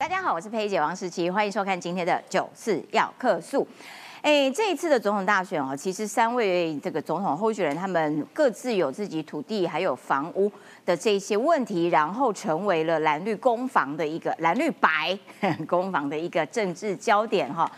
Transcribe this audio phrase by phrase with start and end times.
[0.00, 3.66] 大家好，我是佩姐王世琪，欢迎收看今天的九四要客诉。
[4.22, 10.50] 哎，这一次的总统大选哦，其实三位这个总统候选人他们各自有自己土地还有房屋
[10.86, 15.18] 的这些问题，然后成为了蓝绿攻防的一个蓝绿白
[15.66, 17.68] 攻防的一个政治焦点哈。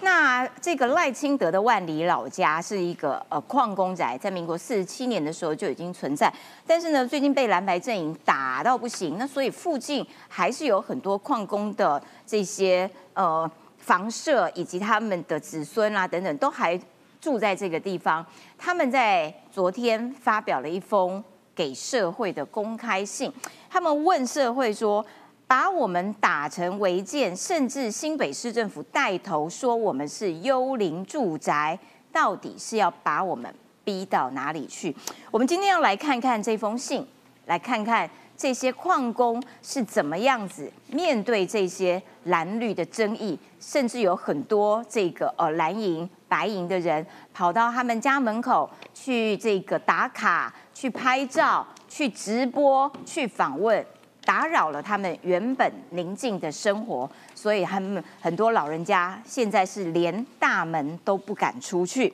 [0.00, 6.32] 那这个赖清德的万里老家是一个呃矿工宅，在民国四十七年的时候就已经存在，
[6.66, 16.80] 但是呢，最近被蓝白阵营打到不行，那所以附近还是有很多矿工的这些呃房舍，以及他们的子孙啊等等，都还
[17.20, 18.24] 住在这个地方。
[18.56, 21.22] 他们在昨天发表了一封
[21.56, 23.32] 给社会的公开信，
[23.68, 25.04] 他们问社会说。
[25.48, 31.76] 把我们打成违建，甚至新北市政府带头说我们是幽灵住宅，
[32.12, 34.94] 到底是要把我们逼到哪里去？
[35.30, 37.06] 我们今天要来看看这封信，
[37.46, 53.82] 来看看这些矿工是怎么样子面对这些蓝绿的争议，甚至有很多这个呃蓝营白营的人跑到他们家门口去这个打卡、去拍照、去直播、去访问。
[54.28, 62.12] 打扰了他们原本宁静的生活，所以他们很多老人家现在是连大门都不敢出去。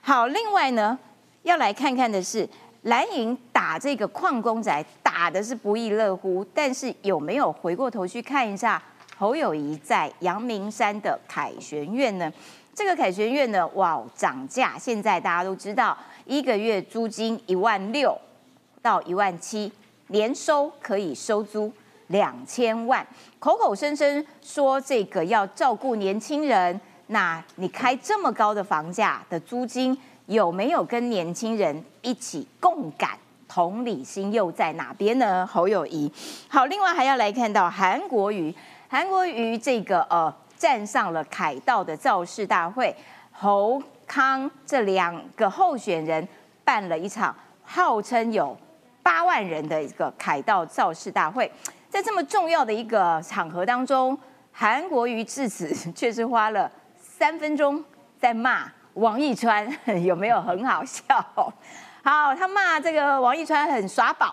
[0.00, 0.98] 好，另外呢，
[1.42, 2.48] 要来看看的是
[2.84, 8.82] 蓝营打这个矿工仔打的是不亦乐乎，但是有没有回过头去看一下
[9.18, 12.32] 侯友谊在阳明山的凯旋院呢？
[12.74, 15.94] 这个凯旋院呢，哇，涨价，现在大家都知道，
[16.24, 18.16] 一个月租金一万六
[18.80, 19.70] 到一万七。
[20.10, 21.72] 年收可以收租
[22.08, 23.04] 两千万，
[23.38, 33.18] 口口声声说这个要照顾年轻人，那你开这么高的房价的租金，有没有跟年轻人一起共感？
[33.48, 35.44] 同理心又在哪边呢？
[35.44, 36.12] 侯友谊，
[36.48, 38.54] 好，另外还要来看到韩国瑜，
[38.88, 42.94] 韩国瑜这个呃站上了凯道的造势大会，
[43.32, 46.28] 侯康这两个候选人
[46.62, 47.34] 办了一场
[47.64, 48.56] 号称有。
[49.10, 51.50] 八万人的一个凯道造势大会，
[51.90, 54.16] 在这么重要的一个场合当中，
[54.52, 57.84] 韩国瑜至此却是花了三分钟
[58.20, 59.68] 在骂王义川，
[60.04, 61.02] 有没有很好笑？
[62.04, 64.32] 好，他骂这个王义川很耍宝，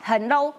[0.00, 0.50] 很 low。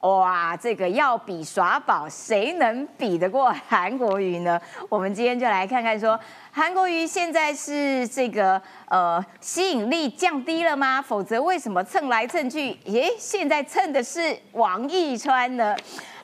[0.00, 4.60] 哇，这个要比耍宝，谁能比得过韩国瑜呢？
[4.88, 6.18] 我们今天就来看看，说
[6.52, 11.02] 韩国瑜现在是这个呃吸引力降低了吗？
[11.02, 12.76] 否则为什么蹭来蹭去？
[12.84, 15.74] 诶，现在蹭的是王义川呢？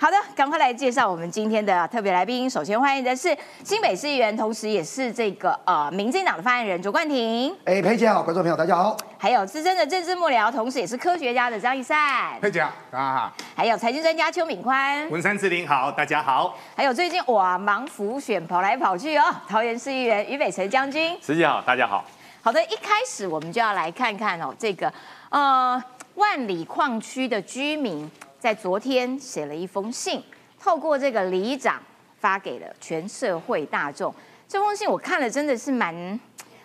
[0.04, 2.48] 好的，赶快来介绍我们今天的特别来宾。
[2.50, 3.34] 首先欢迎的是
[3.64, 7.50] 新北市议员，同时也是这个呃民进党的发言人卓冠廷。
[7.64, 8.94] 哎，佩姐好，观众朋友大家好。
[9.16, 12.38] 还有资深的政治幕僚，同时也是科学家的张一善。
[12.38, 13.32] 佩姐好，大家好。
[13.56, 15.08] 还有财经专家邱敏宽。
[15.08, 16.54] 文山志玲好，大家好。
[16.76, 21.16] 还有最近哇忙浮选跑来跑去哦，桃园市议员于北辰将军。
[21.22, 22.04] 师姐好，大家好。
[22.42, 24.92] 好的，一开始我们就要来看看哦，这个
[25.30, 25.82] 呃
[26.16, 28.10] 万里矿区的居民。
[28.44, 30.22] 在昨天写了一封信，
[30.60, 31.80] 透过这个里长
[32.20, 34.14] 发给了全社会大众。
[34.46, 36.20] 这封信我看了，真的是蛮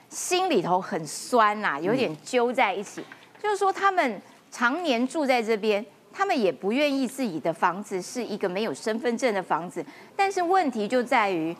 [0.09, 3.01] 心里头很酸呐，有点揪在一起。
[3.41, 9.81] 就是说，他们常年住在这边，他们也不愿意自己的房子是一个没有身份证的房子。
[10.17, 11.55] 但是问题就在于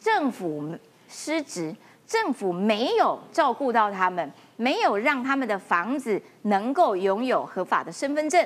[0.00, 0.76] 政府
[1.08, 1.72] 失职，
[2.04, 8.44] 政府没有照顾到他们，没有让他们的房子能够拥有合法的身份证。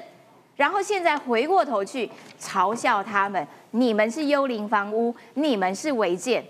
[0.56, 2.08] 然后现在回过头去
[2.40, 6.44] 嘲笑他们，你们是幽灵房屋，你们是违建，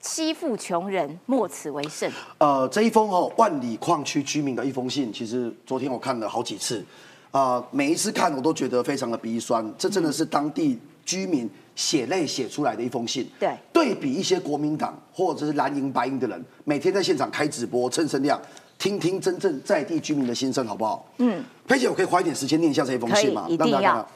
[0.00, 2.10] 欺负穷人，莫此为甚。
[2.38, 6.84] 呃，这一封哦，万里矿区居民的一封信，其实昨天我看了好几次，
[7.32, 9.68] 啊，每一次看我都觉得非常的鼻酸。
[9.76, 13.28] 这真的是当地居民血泪写出来的一封信。
[13.40, 18.40] 对，对比一些国民党或者是蓝营白营的人，每天在现场开直播蹭声量。
[18.84, 21.10] 听听真正在地居民的心声，好不好？
[21.16, 23.46] 嗯，佩姐，我可以花一点时间念一下这一封信吗？
[23.48, 24.06] 一定要。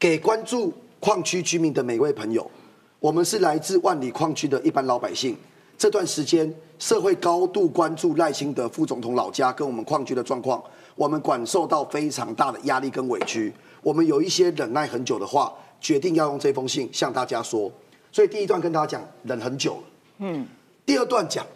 [0.00, 2.50] 给关注矿区居民的每位朋友，
[2.98, 5.36] 我们是来自万里矿区的一般老百姓。
[5.76, 10.60] 这段时间，社会高度关注赖清德副总统老家跟我们矿区的状况，
[10.96, 13.52] 我们感受到非常大的压力跟委屈。
[13.84, 17.70] 我们有一些忍耐很久的话，决定要用这封信向大家说。
[18.10, 19.82] 所以第一段跟大家讲，忍很久了。
[20.18, 20.44] 嗯。
[20.84, 21.46] 第二段讲。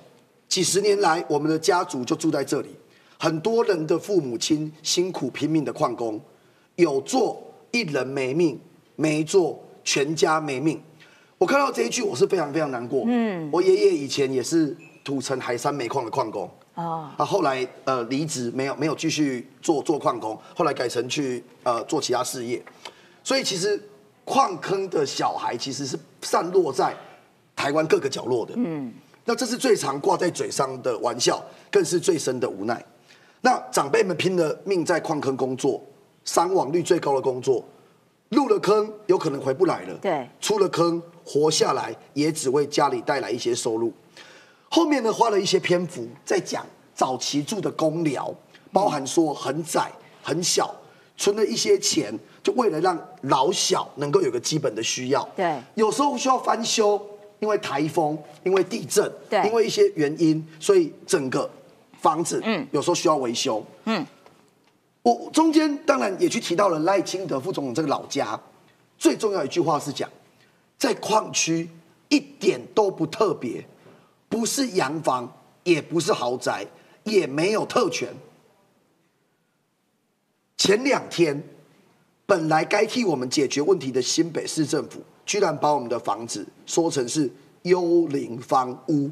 [0.53, 2.69] 几十年来，我们的家族就住在这里。
[3.19, 6.21] 很多人的父母亲辛苦拼命的矿工，
[6.77, 8.61] 有做一人没命，
[8.95, 10.79] 没做全家没命。
[11.39, 13.05] 我看到这一句，我是非常非常难过。
[13.07, 16.43] 嗯，我爷爷以前也是土城海山煤矿的矿工。
[16.75, 22.63] 哦，啊，后来呃离职，没有没有继续做做矿工，后来改成去呃做其他事业。
[23.25, 23.83] 所以其实
[24.27, 26.95] 矿坑的小孩其实是散落在
[27.57, 28.53] 台湾各个角落的。
[28.59, 28.93] 嗯，
[29.25, 32.85] 那这是最常挂在嘴上的玩笑，更是最深的无奈。
[33.41, 35.83] 那长辈们拼了命在矿坑工作，
[36.25, 37.65] 伤亡率最高的工作，
[38.29, 39.95] 入了坑有可能回不来了。
[40.01, 43.93] 对，出了坑活下来也只为家里带来一些收入。
[44.69, 46.65] 后面呢，花了一些篇幅在讲
[46.95, 48.33] 早期住的公寮，
[48.73, 49.91] 包含说很窄
[50.23, 50.75] 很小，
[51.17, 55.29] 存了一些钱，就为了让老小能够有个基本的需要。
[55.37, 57.01] 对，有时候需要翻修，
[57.43, 61.51] 因为台风，因为地震，对因为一些原因，所以整个
[62.01, 64.07] 房子，嗯，有时候需要维修，嗯。
[65.03, 68.41] 我中间当然也去提到了赖清德副总统这个老家，
[68.97, 70.09] 最重要一句话是讲，
[70.79, 71.69] 在矿区
[72.09, 73.67] 一点都不特别，
[74.29, 75.29] 不是洋房，
[75.65, 76.65] 也不是豪宅，
[77.03, 78.15] 也没有特权。
[80.57, 81.43] 前两天，
[82.25, 87.31] 本来该替我们解决问题的新北市政府，居然把我们的房子说成是
[87.63, 89.11] 幽灵房屋，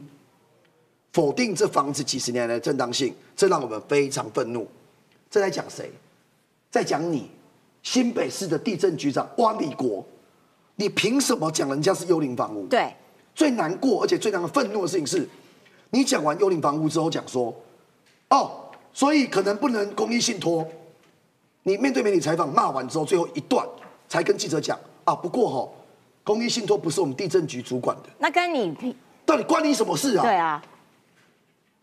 [1.12, 4.66] 否定这房子几十年来的正当性，这让我们非常愤怒。
[5.30, 5.90] 这在讲谁？
[6.70, 7.30] 在讲你，
[7.82, 10.04] 新北市的地震局长汪立国，
[10.76, 12.66] 你凭什么讲人家是幽灵房屋？
[12.66, 12.92] 对，
[13.34, 15.28] 最难过而且最让人愤怒的事情是，
[15.90, 17.54] 你讲完幽灵房屋之后讲说，
[18.30, 20.66] 哦，所以可能不能公益信托。
[21.62, 23.66] 你面对媒体采访骂完之后，最后一段
[24.08, 25.68] 才跟记者讲啊，不过哈、
[26.30, 28.94] 公益信托不是我们地震局主管的，那跟你
[29.26, 30.22] 到底关你什么事啊？
[30.22, 30.62] 对啊，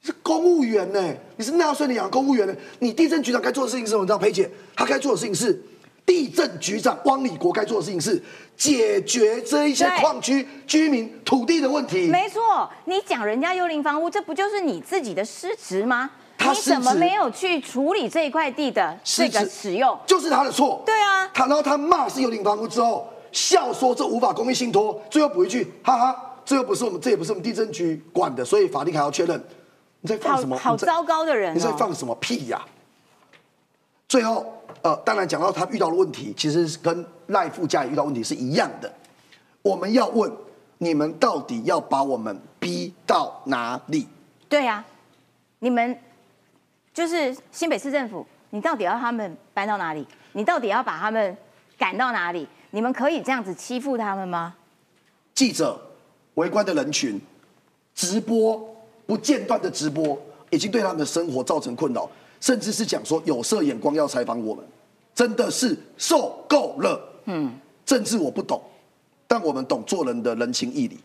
[0.02, 4.04] 是公务员呢、你是纳税的养的公务员呢、你地震局长该做的事情是什么？
[4.04, 5.62] 你知道，裴姐，他该做的事情是，
[6.06, 8.24] 地震局长汪礼国该做的事情是
[8.56, 12.08] 解决这一些矿区居民土地的问题。
[12.08, 16.10] 没错，你讲人家幽灵房屋，这不就是你自己的失职吗？
[16.38, 20.00] 他你怎么没有去处理这一块地的这个使用？
[20.08, 20.82] 就是他的错。
[20.86, 29.40] 对啊他然后他骂是幽灵房屋之后，笑说这无法公益信托，最后补一句，哈哈，这又不是我们，这也不是我们地震局管的，所以法律还要确认。
[30.02, 30.58] 你在放什么？
[30.58, 31.54] 好糟糕的人哦！
[31.54, 32.66] 你在放什么屁呀、
[34.08, 34.44] 最后，
[34.82, 38.92] 呃，当然讲到他遇到的问题，其实是跟赖副家也遇到问题是一样的。
[39.62, 40.32] 我们要问
[40.80, 44.08] 你们到底要把我们逼到哪里？
[44.50, 44.84] 对啊，
[45.60, 45.96] 你们
[46.92, 50.08] 就是新北市政府，你到底要他们搬到哪里？
[50.34, 51.38] 你到底要把他们
[51.78, 52.48] 赶到哪里？
[52.72, 54.56] 你们可以这样子欺负他们吗？
[55.34, 55.80] 记者、
[56.36, 57.20] 围观的人群、
[57.94, 58.76] 直播
[59.06, 60.18] 不间断的直播，
[60.50, 62.10] 已经对他们的生活造成困扰，
[62.42, 64.64] 甚至是讲说有色眼光要采访我们，
[65.14, 67.00] 真的是受够了。
[67.26, 67.54] 嗯，
[67.86, 68.62] 政治我不懂，
[69.28, 71.00] 但我们懂做人的人情义理。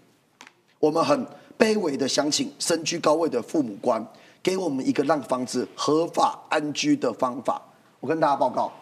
[0.79, 1.27] 我们很
[1.59, 4.05] 卑微的想请身居高位的父母官，
[4.43, 7.63] 给我们一个让房子合法安居的方法。
[8.01, 8.73] 我跟大家报告，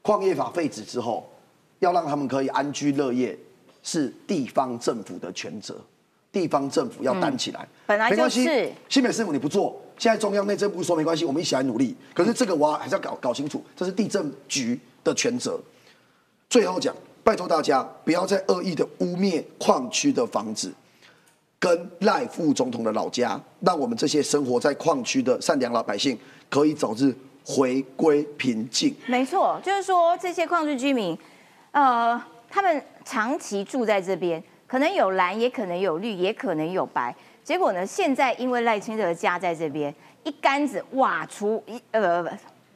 [0.00, 1.28] 矿业法废止之后，
[1.78, 3.38] 要让他们可以安居乐业，
[3.82, 5.76] 是地方政府的权责，
[6.32, 7.66] 地方政府要担起来。
[7.86, 11.94] 本来没关系就是新北市府你不做，现在中央内政部说没关系，我们一起来努力。
[12.14, 15.60] 可是这个我要还是要搞搞清楚，这是地政局的权责。
[16.50, 20.72] 最后讲，拜托大家不要再恶意的污蔑矿区的房子，
[21.58, 27.14] 跟赖副总统的老家，让我们这些生活在矿区的善良老百姓可以早日
[27.44, 28.94] 回归平静。
[29.06, 31.16] 没错，就是说这些矿区居民，
[31.70, 37.14] 呃，他们长期住在这边，可能有蓝，也可能有绿，也可能有白。
[37.44, 39.94] 结果呢，现在因为赖清德的家在这边，
[40.24, 42.26] 一竿子挖出一呃，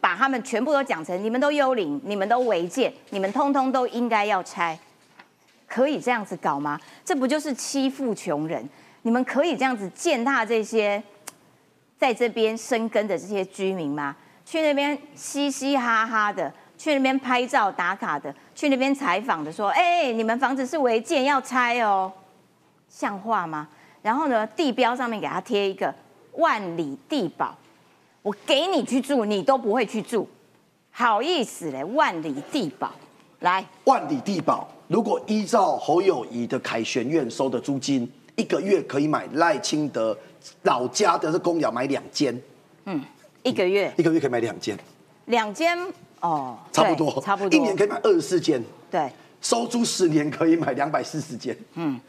[0.00, 4.78] 把他们全部都讲成你们都幽灵，你们都违建，你们通通都应该要拆。
[5.66, 6.78] 可以这样子搞吗？
[7.04, 8.68] 这不就是欺负穷人？
[9.02, 11.02] 你们可以这样子践踏这些
[11.98, 14.14] 在这边生根的这些居民吗？
[14.44, 22.12] 去那边嘻嘻哈哈的，去那边拍照打卡的，去那边采访的，说：“哎、你们房子是违建，要拆哦，
[22.88, 23.68] 像话吗？”
[24.02, 25.94] 然后呢，地标上面给他贴一个
[26.34, 27.56] “万里地堡”，
[28.22, 30.28] 我给你去住，你都不会去住，
[30.90, 32.90] 好意思嘞，“万里地堡”，
[33.40, 40.16] 来，万里地堡，如果依照侯友谊的凯旋院收的租金，一个月可以买赖清德
[40.62, 42.36] 老家的这公寮买两间，
[43.42, 43.92] 一个月。
[43.96, 44.76] 一个月可以买两间，
[45.26, 45.78] 两间
[46.22, 52.00] 哦，差不多，差不多，一年可以买二十四间，对，收租十年可以买两百四十间，嗯，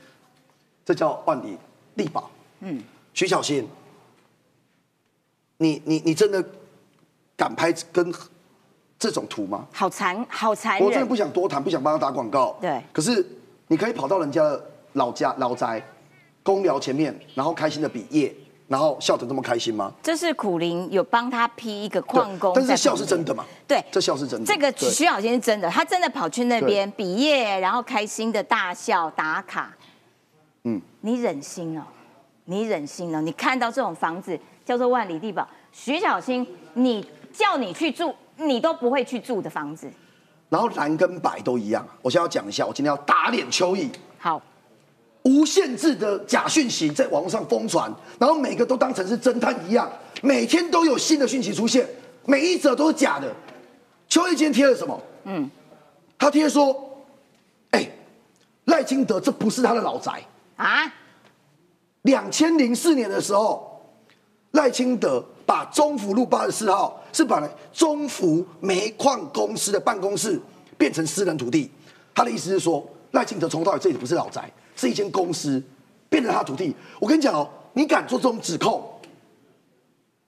[0.85, 1.57] 这叫万里
[1.95, 2.29] 力保。
[2.61, 2.81] 嗯，
[3.13, 3.67] 徐小新，
[5.57, 6.43] 你你你真的
[7.35, 8.13] 敢拍跟
[8.97, 9.67] 这种图吗？
[9.73, 10.85] 好残，好残忍。
[10.85, 12.55] 我真的不，想多谈，不想帮他打广告。
[12.61, 12.81] 对。
[12.93, 13.25] 可是
[13.67, 15.83] 你可以跑到人家的老家老宅、
[16.43, 18.33] 公寮前面，然后开心的比耶，
[18.67, 19.91] 然后笑得这么开心吗？
[20.01, 23.45] 这是苦林有帮他批一个矿工，但是笑是真的嘛？
[23.67, 24.45] 对，这笑是真的。
[24.45, 29.71] 这个徐小仙是真的，他真的跑去那边毕业，然后开心的大笑打卡。
[30.63, 31.83] 嗯，你忍心哦？
[32.45, 33.21] 你忍心哦？
[33.21, 39.91] 你看到这种房子叫做万里地堡，徐小新，你叫你去住，你都不会去住的房子。
[40.49, 41.85] 然后蓝跟白都一样。
[42.01, 43.91] 我先要讲一下，我今天要打脸邱毅。
[44.17, 44.41] 好。
[45.23, 51.87] 无限制的假讯息在网络上疯传，然后每个都当成是侦探一样，每天都有新的讯息出现，
[52.25, 53.33] 每一则都是假的。
[54.09, 55.01] 邱毅今天贴了什么？
[55.23, 55.49] 嗯，
[56.19, 56.75] 他贴说，
[57.71, 57.89] 哎，
[58.65, 60.21] 赖清德这不是他的老宅
[60.57, 60.91] 啊。
[62.01, 63.81] 两千零四年的时候，
[64.51, 70.37] 赖清德把中福路八十四号是把中福煤矿公司的办公室
[70.77, 71.71] 变成私人土地，
[72.13, 74.51] 他的意思是说，赖清德从头到尾这里不是老宅。
[74.75, 75.61] 是一间公司
[76.09, 78.83] 变成他土地，我跟你讲哦，你敢做这种指控，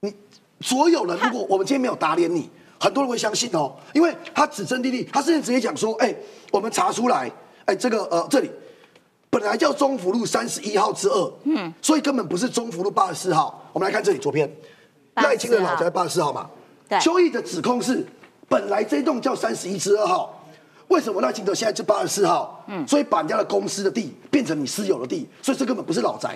[0.01, 0.13] 你
[0.61, 2.49] 所有人如果我们今天没有打脸你，
[2.79, 6.15] 很多人会相信哦，因为他指证地利，他甚至直接讲说，哎，
[6.51, 7.31] 我们查出来，
[7.65, 8.49] 哎，这个呃这里
[9.29, 13.69] 本来叫中福路三十一号之二，嗯，所以根本不是中福路八十四号。
[13.73, 14.49] 我们来看这里左边，
[15.15, 16.49] 赖清的老宅八十四号嘛，
[16.87, 18.05] 对，邱毅的指控是
[18.47, 20.41] 本来这栋叫三十一之二号。
[20.87, 22.63] 为什么赖清德现在是八十四号？
[22.67, 26.35] 嗯，所以把人家的公司的地变成你私有的地，所以这根本不是老宅。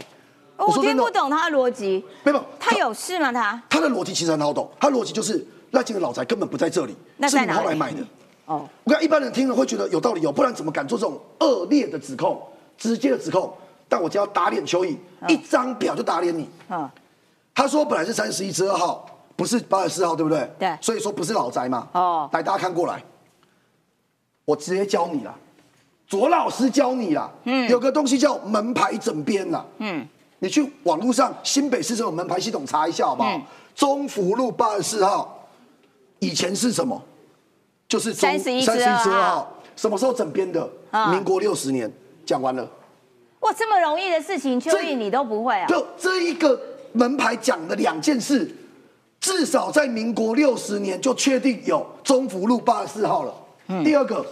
[0.58, 2.04] 我听不懂他的逻辑。
[2.24, 3.32] 没有，他有事吗？
[3.32, 6.96] 他他的逻辑其实很好懂，他逻辑就是赖清德老宅根本不在这里，
[7.30, 7.98] 是你后来买的。
[8.46, 12.42] 哦，我看一般人听了会觉得有道理，有不然怎么敢做这种恶劣的指控、
[12.78, 13.54] 直接的指控？
[13.88, 16.50] 但我只要打脸邱毅，一张表就打脸你。
[16.70, 16.90] 嗯，
[17.56, 20.52] 他说本来是三十一之二号，不是八十四号，对不对？
[20.60, 21.88] 对，所以说不是老宅嘛。
[21.94, 23.02] 哦，来大家看过来。
[24.50, 25.36] 我直接教你了，
[26.08, 27.32] 左老师教你了。
[27.44, 29.64] 嗯，有个东西叫门牌整编了。
[29.78, 30.04] 嗯，
[30.40, 33.40] 你去网络上新北市这种门牌系统查一下好不好？
[33.76, 35.48] 中福路八十四号，
[36.18, 37.00] 以前是什么？
[37.88, 39.54] 就是三十一三十二号。
[39.76, 40.68] 什么时候整编的？
[41.12, 41.92] 民国六十年。
[42.26, 42.68] 讲完了。
[43.42, 45.68] 哇，这么容易的事情，邱毅你都不会啊？
[45.68, 46.60] 就这一个
[46.94, 48.50] 门牌讲的两件事，
[49.20, 53.34] 至少在民国六十年就确定有中福路八十四号了。
[53.84, 54.26] 第二个。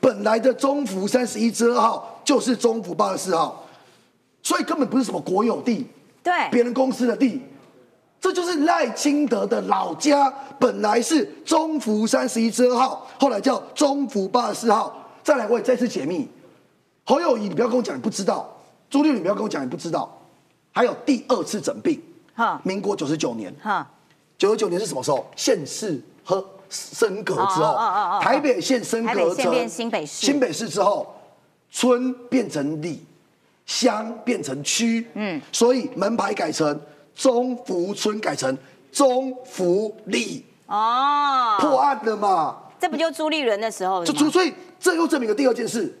[0.00, 3.64] 本来的中福三十一之二号就是中福八十四号，
[4.42, 5.86] 所以根本不是什么国有地，
[6.22, 7.40] 对，别人公司的地，
[8.20, 14.94] 这就是赖清德的老家，本来是中福三十一之二号，后来叫中福八十四号。
[15.22, 16.28] 再来，我也再次解密，
[17.04, 18.54] 侯友谊，你不要跟我讲你不知道，
[18.90, 20.14] 朱立伦，你不要跟我讲你不知道，
[20.70, 21.98] 还有第二次整病，
[22.34, 23.90] 哈，民国九十九年，哈，
[24.36, 25.24] 九十九年是什么时候？
[25.34, 26.44] 县市和。
[26.68, 27.76] 升格之后，
[28.20, 31.14] 台北县升格成新北市，新北市之后，
[31.70, 33.04] 村变成里，
[33.66, 36.80] 乡变成区，嗯，所以门牌改成
[37.14, 38.56] 中福村，改成
[38.92, 42.56] 中福里，哦，破案了嘛？
[42.80, 44.04] 这不就朱立伦的时候？
[44.04, 45.96] 就所以这又证明了第二件事，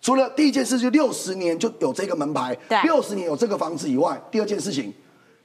[0.00, 4.94] 除了第一件事就六十年就有这个门牌，对，六十年有这个房子以外，第二件事情，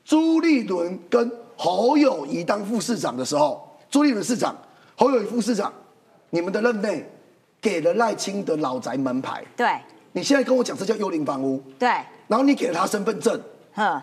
[0.06, 4.58] 朱立伦跟侯友谊当副市长的时候，朱立伦市长。
[4.96, 5.72] 侯友谊副市长，
[6.32, 7.08] 你们的任内
[7.62, 9.80] 给了赖清德老宅门牌，对，
[10.14, 11.90] 你现在跟我讲这叫幽灵房屋，对，
[12.28, 13.40] 然后你给了他身份证，
[13.74, 14.02] 哼，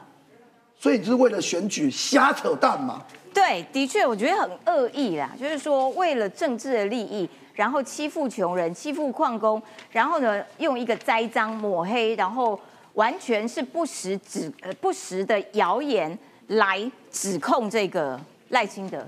[0.78, 3.02] 所以你就是为了选举瞎扯淡嘛？
[3.34, 12.56] 对，的确，我觉得很恶意啦，就是说为了政治的利益，然后欺负穷人，欺负矿工，然后呢用一个栽赃抹黑，然后
[12.94, 16.16] 完全是不实指呃不实的谣言
[16.46, 18.20] 来指控这个
[18.50, 19.04] 赖清德。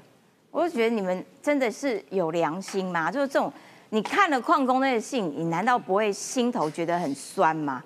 [0.52, 3.10] 我就觉得你们真的是有良心吗？
[3.10, 3.50] 就是这种，
[3.88, 7.82] 你看了矿工那个信，你难道不会心头觉得很酸吗？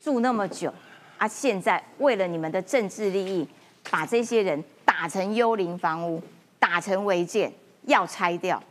[0.00, 0.72] 住那么久，
[1.18, 3.48] 啊，现在为了你们的政治利益，
[3.90, 6.22] 把这些人打成幽灵房屋，
[6.60, 7.52] 打成违建，
[7.86, 8.62] 要拆掉，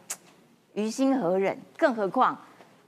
[0.73, 1.59] 于心何忍？
[1.75, 2.37] 更何况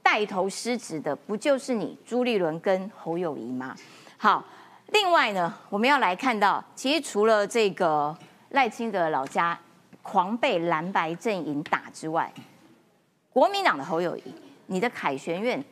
[0.02, 3.76] 带头失职的，不就是你朱立伦跟侯友谊吗？
[4.16, 4.42] 好，
[4.86, 8.16] 另外呢，我们要来看到，其实除了这个
[8.52, 9.58] 赖清德老家。
[10.06, 12.32] 狂被蓝白阵营打之外，
[13.32, 14.22] 国民党的侯友谊，
[14.66, 15.62] 你的凯旋院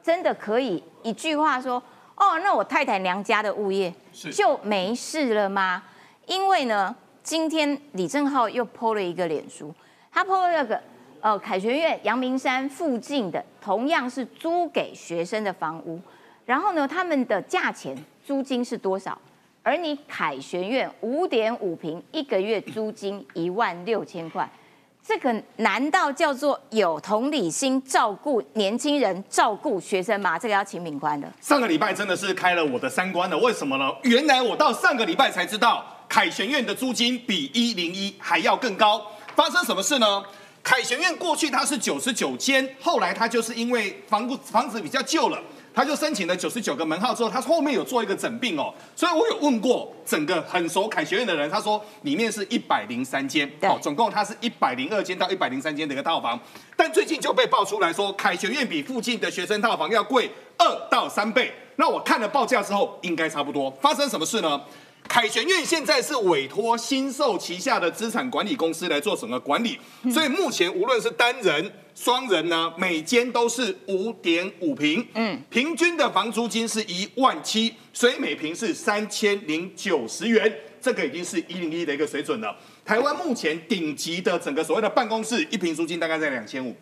[0.00, 1.82] 真的可以一句话说
[2.14, 3.92] 哦，那我太太娘家的物业
[4.32, 5.82] 就没事了吗？
[6.26, 9.74] 因为呢，今天李正浩又抛了一个脸书，
[10.12, 10.80] 他抛了那个
[11.20, 16.00] 呃凯旋院阳明山附近的同样是租给学生的房屋，
[16.46, 19.20] 然后呢，他们的价钱租金是多少？
[19.64, 24.50] 而你凯旋苑五点五平，一个月租金一万六千块，
[25.06, 30.36] 这个难道叫做有同理心，照顾年轻人，照顾学生吗？
[30.36, 31.32] 这个要请敏官的。
[31.40, 33.88] 上个礼拜真的是开了我的三观了，为什么呢？
[34.02, 39.00] 原来我到上个礼拜才知道，凯旋苑的租金比一零一还要更高。
[39.36, 40.24] 发生什么事呢？
[40.64, 45.40] 凯旋苑过去它是九十九间，后来它就是因为房屋房子比较旧了。
[45.74, 56.38] 他就申请了九十九个门号之后，他后面有做一个整并哦，所以我有问过整个很熟凯学院的人，他说里面是一百零三间，哦，总共它是一百零二间到一百零三间的一个套房，
[56.76, 63.70] 但最近就被爆出来说凯学院比附近的学生套房要贵二到三倍，那我看了报价之后，应该差不多。
[63.80, 64.60] 发生什么事呢？
[65.08, 69.78] 凯旋院现在是委托新售旗下的资产管理公司来做整个管理，
[70.10, 82.56] 所以目前无论是单人、双人呢，每间都是五点五平，嗯，平均的房租金是一万七，所以每平是三千零九十元，这个已经是一零一的一个水准了。
[82.84, 86.74] 台湾目前顶级的整个所谓的办公室，一平租金大概在两千五。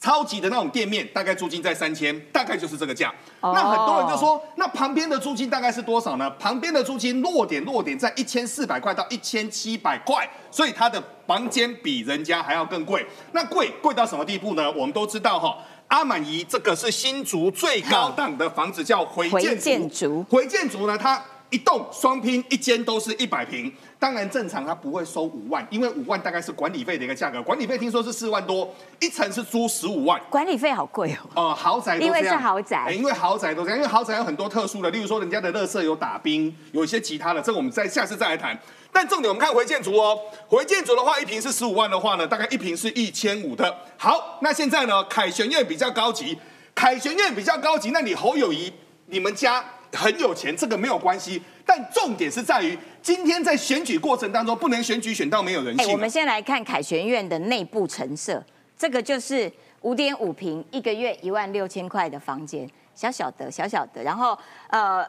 [0.00, 3.14] 超级的那种店面，大概租金在三千，大概就是这个价。
[3.42, 6.28] 那很多人就说，那旁边的租金大概是多少呢？
[6.38, 13.06] 旁边的租金落点落点在一千四百块到一千七百块，所以它的房间比人家还要更贵。
[13.32, 14.72] 那贵贵到什么地步呢？
[14.72, 19.28] 我们都知道哈，阿满姨这个是新竹最高档的房子，叫回
[19.58, 20.24] 建筑。
[20.30, 21.22] 回建筑呢，它。
[21.50, 31.50] 一栋双拼一间都是一百平，当然正常他不会收五万，因为五万大概是管理费的一个价格，管理费听说是四万多，一层是租十五万，管理费好贵哦。
[31.50, 38.58] 哦，豪宅因为是豪宅，因为豪宅都这样，因为豪宅有很多特殊的，例如说人家的乐色有打冰，有一些其他的，这个我们再下次再来谈。
[38.90, 43.76] 但重点我们看回建筑哦，回建筑的话，一平是十五万的话呢，大概一平是一千五的。
[43.98, 46.38] 好，那现在呢，凯旋苑比较高级，
[46.74, 48.72] 凯旋苑比较高级，那你侯友谊，
[49.06, 49.62] 你们家？
[49.92, 55.92] 很有钱，这个没有关系，但重点是在于今天在选举过程当中，不能选举选到没有人性。
[55.92, 58.42] 我们先来看凯旋院的内部陈设，
[58.76, 59.50] 这个就是
[59.82, 64.02] 五点五平，一个月一万六千块的房间，小小的，小小的。
[64.02, 65.06] 然后呃，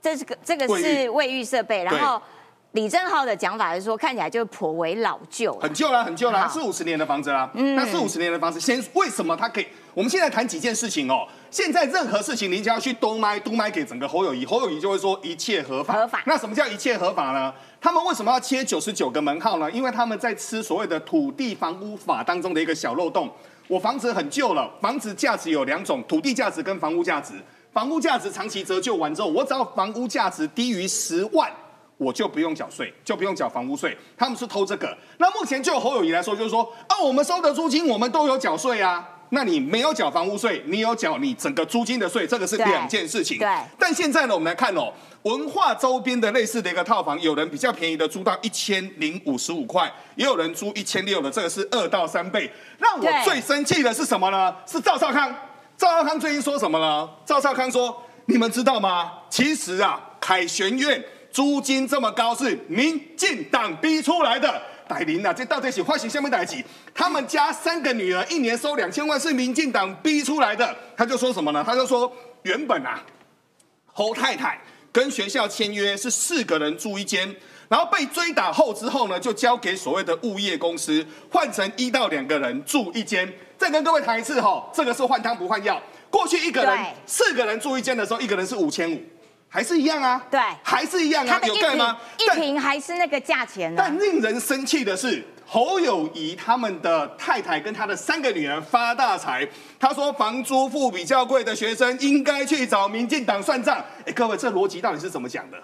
[0.00, 2.20] 这是个这个是卫浴设备，然后。
[2.72, 7.50] 李正浩的讲法是说，看起来就颇为老旧，很旧啦，很旧啦，四五十年的房子啦。
[7.52, 9.66] 嗯，那四五十年的房子，先为什么他可以？
[9.92, 11.28] 我们现在谈几件事情哦。
[11.50, 15.92] 现在任何事情，您只要去东麦，东麦给整个侯友谊，侯友谊就会说一切合法。
[15.92, 16.22] 合法。
[16.24, 17.52] 那什么叫一切合法呢？
[17.78, 19.70] 他们为什么要切九十九个门号呢？
[19.70, 23.30] 因为他们在吃所谓的土地房屋法当中的一个小漏洞。
[23.68, 27.34] 我房子很旧了，房子价值有两种，土地价值跟房屋价值。
[27.70, 31.52] 房屋价值长期折旧完之后，我只要房屋价值低于十万。
[32.02, 33.96] 我就不用缴税，就不用缴房屋税。
[34.16, 34.96] 他们是偷这个。
[35.18, 39.08] 那目前就侯友谊来说，就是说，啊，我们收的租金，我们都有缴税啊。
[39.34, 43.38] 那你没有缴房屋税，你有缴你整个租金的税，这个是两件事情。
[43.38, 43.48] 对。
[43.78, 52.50] 但现在呢，我们来看哦，文化周边的类似的一个套房，有人比较便宜的租到一千零五十五块，也有人租一千六的，这个是二到三倍。
[52.76, 54.54] 让我最生气的是什么呢？
[54.66, 55.34] 是赵少康。
[55.78, 57.08] 赵少康最近说什么呢？
[57.24, 59.12] 赵少康说，你们知道吗？
[59.30, 61.02] 其实啊，凯旋院。
[61.32, 66.62] 租金这么高是民进党逼出来的，戴琳啊，这到底是发生什么代志？
[66.94, 71.64] 他们家三个女儿一年收两千万是民进党逼出来的，他就说什么呢？
[71.66, 73.02] 他就说原本啊，
[73.86, 74.60] 侯太太
[74.92, 77.34] 跟学校签约是四个人住一间，
[77.70, 83.26] 然后被追打后之后呢，就交给所谓的物业公司换成一到两个人住一间。
[83.56, 85.80] 再跟各位谈一次哈，这个是换汤不换药。
[86.10, 89.00] 过去一个人四个人住一间的时候，一个人是五千五。
[89.54, 91.98] 还是一样啊，对，还是一样啊，有盖吗？
[92.16, 99.46] 一瓶还是那个价钱但令人生气的是，侯友谊他们的太太跟他的三个女儿发大财。
[99.78, 103.76] 他说房租付比较贵的学生应该去找民进党算账。
[104.06, 105.58] 哎，各位，这逻辑到底是怎么讲的？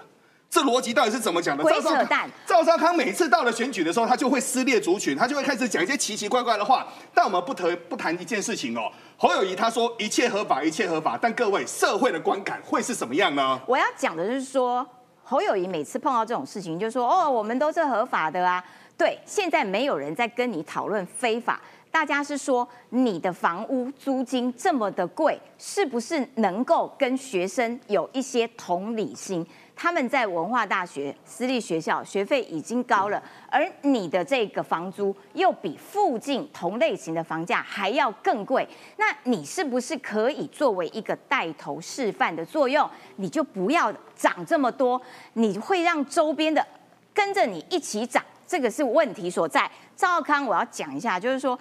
[0.51, 1.65] 这逻辑到底是怎么讲的？
[1.65, 6.87] 赵少康，赵少康每次到了选举的时候，他就会撕裂族群，他就会开始讲一些奇奇怪怪的话。
[7.15, 8.93] 但我们不谈不谈一件事情哦。
[9.21, 11.19] 侯友谊他说一切合法，一切合法。
[11.21, 13.61] 但各位社会的观感会是什么样呢？
[13.67, 14.87] 我要讲的是说，
[15.25, 18.65] 侯友谊每次碰到这种事情，就说哦，我们都是合法的啊。
[18.97, 29.45] 对，现在没有人在跟你讨论非法，大家是说你的房屋租金这么的贵，是不是能够跟学生有一些同理心？
[29.81, 42.91] 他们在文化大学私立学校学费已经高了，而你的这个房租又比附近同类型的房价还要更贵，那你是不是可以作为一个带头示范的作用？
[43.17, 45.01] 你就不要涨这么多，
[45.35, 46.67] 你会让周边的
[47.15, 49.71] 跟着你一起涨，这个是问题所在。
[49.95, 51.57] 赵康，我要讲一下，就是说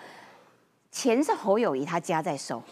[0.91, 2.63] 钱是侯友谊他家在收，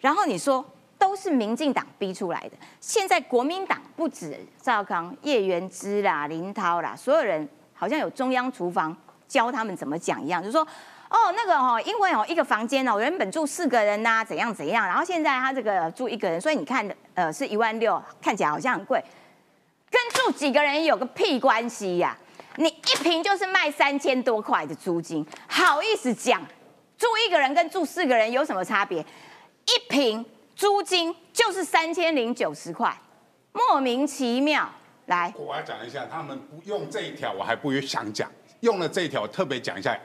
[0.00, 0.64] 然后你说。
[1.04, 2.52] 都是民进党逼出来的。
[2.80, 8.96] 现在国民党不止赵康、叶元之啦、林涛啦，所有人好像有中央厨房
[9.28, 19.04] 教他们怎么讲一样，就说哦那个哦，因为哦一个房间哦原本住四个人呐，怎样怎样，然后现在他这个住一个人，所以你看呃是一万六，看起来好像很贵，
[19.90, 22.16] 跟住几个人有个屁关系呀？
[22.56, 26.40] 你一平就是卖三千多块的租金，好意思讲
[26.96, 29.04] 住一个人跟住四个人有什么差别？
[29.66, 30.24] 一平
[30.56, 32.96] 租金就是三千零九十块，
[33.52, 34.70] 莫名其妙。
[35.06, 38.30] 来，我要讲一下，他们不用这一条，我还不想讲。
[38.60, 39.98] 用了这一条，特别讲一下。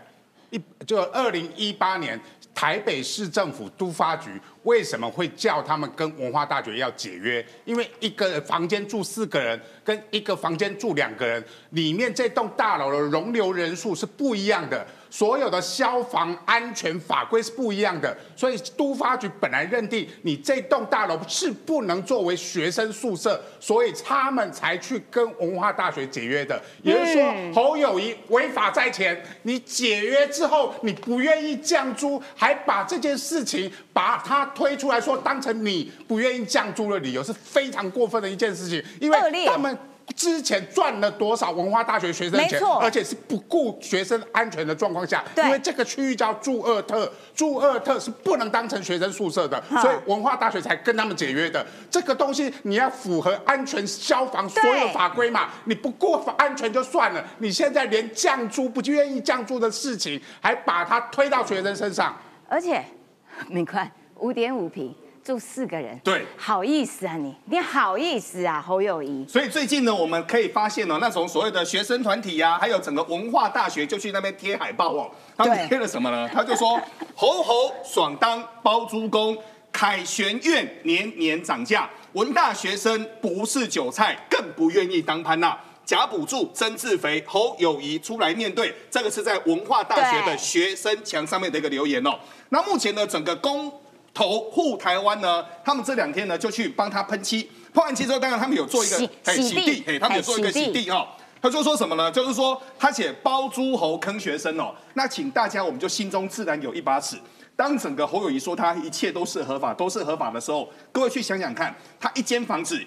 [0.49, 2.19] 一就二零一八年，
[2.55, 4.31] 台北市政府都发局
[4.63, 7.45] 为什么会叫他们跟文化大学要解约？
[7.65, 14.85] 因为一个房间住四个人，跟一个房间住两个人，里面这栋大楼的容留人数是不一样的。
[15.09, 26.61] 所有的消防安全法规是不一样的，所以都发局本来认定你这栋大楼是不能作为学生宿舍，所以他们才去跟文化大学解约的。
[26.83, 39.17] 也就是说，侯友谊违法在前，你解约之后，你不愿意降租，还把这件事情把它推出来说当成你不愿意降租的理由，是非常过分的一件事情，因为
[39.47, 39.77] 他们。
[40.15, 42.59] 之前赚了多少文化大学学生钱？
[42.79, 51.65] 而且是不顾学生安全的状况下，因为这个区域叫住二特，住二特是不能当成学生宿舍的，所以文化大学才跟他们解约的。
[51.89, 55.49] 这个东西你要符合安全、消防所有法规嘛？
[55.65, 62.17] 你不顾安全就算了，你现在连降租不愿意降租的事情，还把它推到学生身上，
[62.47, 62.83] 而且
[63.49, 64.95] 你看五点五平。
[65.23, 69.27] 住四个人，对，好意思啊你，你好意思啊侯友谊。
[69.27, 75.11] 所以最近呢，我们可以发现哦，那种所谓的学生团体呀，还有整个文化大学就去那边贴海报哦。
[75.37, 76.29] 他们贴了什么呢？
[76.33, 76.79] 他就说
[77.15, 79.37] 侯侯爽当包租公，
[79.71, 85.57] 凯旋苑年年涨价，文大学生不是韭菜，更不愿意当潘娜。
[85.85, 88.71] 假补助真自肥，侯友谊出来面对。
[88.91, 92.11] 这个是在文化大学的学生墙上面的一个留言哦。
[92.49, 93.71] 那目前呢，整个公
[94.13, 101.07] 投护台湾呢，他们这两天呢就去帮他喷漆，喷完漆之后，当然他们有做一个洗地，哎，他们有做一个洗地哈。
[101.41, 102.11] 他就说什么呢？
[102.11, 107.15] 就是说他写包租侯坑学生哦，那请大家我们就心中自然有一把尺。
[107.55, 112.77] 当整个侯友谊说他一切都是合法，都是合法的时候，各位去想想看，他一间房子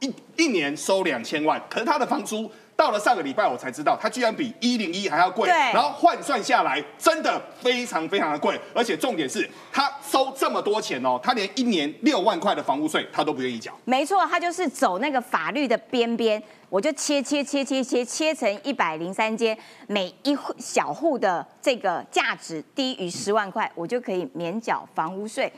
[0.00, 2.50] 一一年收两千万，可是他的房租。
[2.78, 13.76] 到了上个礼拜，我才知道它居然比一零一还要贵，然后换算下来真的非常非常的贵，而且重点是他收这么多钱哦，他连一年六万块的房屋税他都不愿意缴。
[13.84, 25.52] 没错，他就是走那个法律的边边，我就切切切切切切成一百零三间，每一户小户的这个价值低于十万块，我就可以免缴房屋税。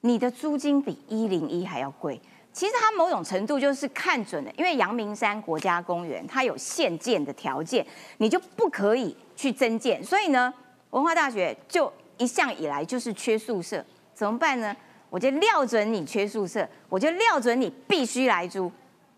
[0.00, 2.18] 你的租金比一零一还要贵。
[2.58, 10.02] 其实它某种程度就是看准了，因为阳明山国家公园它有限建的条件，你就不可以去增建。
[10.02, 10.52] 所以呢，
[10.90, 14.76] 文化大学就一向以来就是缺宿舍，怎么办呢？
[15.08, 18.68] 我就料准你缺宿舍，我就料准你必须来租，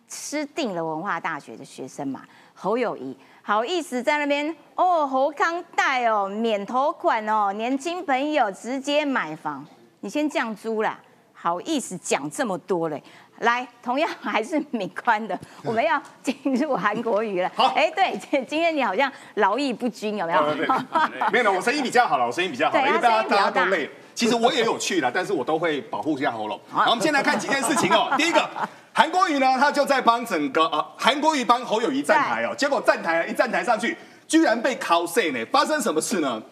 [0.06, 2.22] 吃定了文化大学的学生嘛。
[2.52, 9.64] 侯友谊好意思在那边哦，侯康贷哦，免头款哦，年轻朋友直接买房，
[10.00, 11.00] 你先降租啦，
[11.32, 13.02] 好意思讲这么多嘞。
[13.40, 17.50] 来，同样还是敏宽的， 我们要进入韩国语了。
[17.54, 20.42] 好，哎，对， 今天你好像劳逸不均，有没有？
[21.32, 23.90] 没有，我声音比较好了，我声音比较好，因为大家大家都累。
[24.14, 26.60] 其实我也有去了，但是我都会保护一下喉咙。
[26.68, 28.12] 好，我们先来看几件事情哦。
[28.18, 28.46] 第一个，
[28.92, 33.96] 韩国瑜呢，他就在帮整个呃韩国瑜帮侯友谊站台哦，结果站台一站台上去，
[34.28, 36.42] 居然被 cos 呢，发生什么事呢？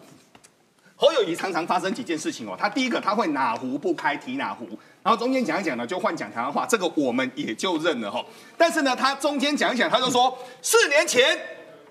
[0.95, 4.67] 侯友谊常常发生几件事情哦，他第一个他会哪壶不开提哪壶。
[5.01, 8.23] 然后中间讲一讲呢，就换讲台湾话，这个我们也就认了哈。
[8.57, 11.39] 但是呢，他中间讲一讲，他就说四年前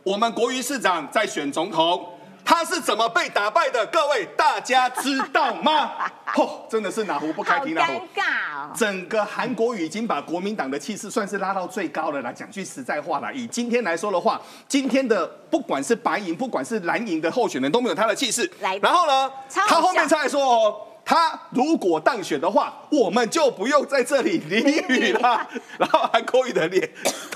[0.02, 2.06] 我们国瑜市长在选总统，
[2.44, 3.84] 他是怎么被打败的？
[3.86, 5.92] 各位大家知道吗？
[6.34, 7.92] 嚯， 真的是哪壶不开提哪壶。
[7.92, 8.22] 尴尬
[8.54, 8.70] 哦。
[8.76, 12.30] 整个韩国瑜已经把国民党的气势算是拉到最高了啦。
[12.30, 18.50] 讲句实在话啦，以今天来说的话，今天的不管是白银，不管是蓝银的候选人都没有他的气势。
[18.60, 20.76] 来，然后呢，他后面再说哦。
[21.08, 25.48] 他如果当选的话，我们就不用在这里淋雨了。
[25.78, 26.86] 然后韩国瑜的脸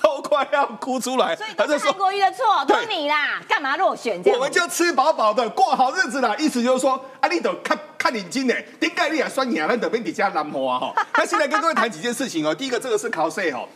[0.02, 4.20] 都快要哭出来，他就说韩国瑜的错，都你啦，干嘛落选？
[4.26, 6.36] 我们就吃饱饱的过好日子啦。
[6.38, 11.06] 意思就是说，啊，你都看看眼睛呢，顶盖你也算你啊，那等边底下蓝魔啊哈。
[11.14, 12.54] 那现在跟各位谈几件事情哦。
[12.54, 13.66] 第一个，这个是考税哦。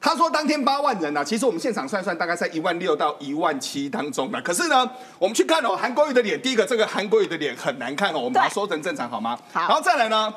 [0.00, 4.40] 他说当天八万人呐，其实我们现场算算，大概在一万六到一万七当中了。
[4.42, 9.36] 可是呢，我们去看哦，韩国瑜的脸，第一个这个韩国瑜的脸很难看哦，我们把它说成正常好吗？
[9.52, 9.60] 好。
[9.62, 10.32] 然后再来呢，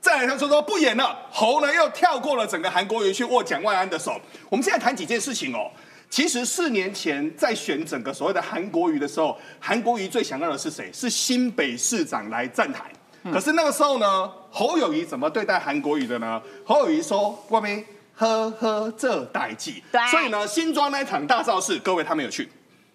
[0.00, 4.18] 再来他说说不演了，侯呢又跳过了整个韩国瑜去握蒋万安的手。
[4.48, 5.70] 我们现在谈几件事情哦。
[6.08, 10.90] 其实四年前在选整个所谓的韩国瑜的时候，韩国瑜最想要的是谁？
[10.92, 12.90] 是新北市长来站台。
[13.30, 16.40] 可是那个时候呢，侯友谊怎么对待韩国瑜的呢？
[16.64, 17.84] 侯友谊说：“外面
[18.20, 22.48] 呵呵这代际。”对所以呢，新庄那一场大造势，各位他没有去。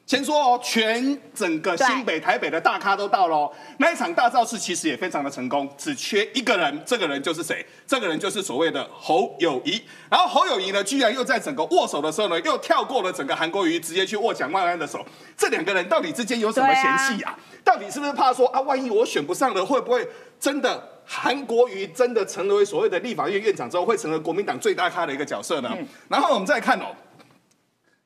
[0.05, 3.51] 先说哦，全整个新北、台北的大咖都到了哦。
[3.79, 7.65] 那一场大造势其实也非常的成功，只缺一个人，这个人就是谁？
[7.87, 9.81] 这个人就是所谓的侯友谊。
[10.07, 15.03] 然后侯友谊呢，居然又在整个握手的时候呢，又跳过了整个韩国瑜，直接去握蒋万安的手。
[15.35, 17.35] 这两个人到底之间有什么嫌隙啊？
[17.63, 20.07] 到底是不是怕说啊，万一我选不上了，会不会
[20.39, 25.69] 真的韩国瑜真的成为所谓的立法院院长之后，会成为国民党最大咖的一个角色呢？
[25.73, 26.95] 嗯然后我们再看哦，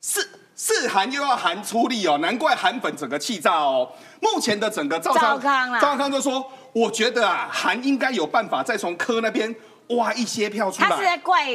[0.01, 3.89] 是是韩又要韩出力哦，难怪韩粉整个气炸哦。
[4.21, 9.55] 目前的整个赵赵康啦赵康就说，我觉得啊，韩应该有办法再从柯那边
[9.89, 11.03] 挖一些票出来他是。
[11.03, 11.49] 在怪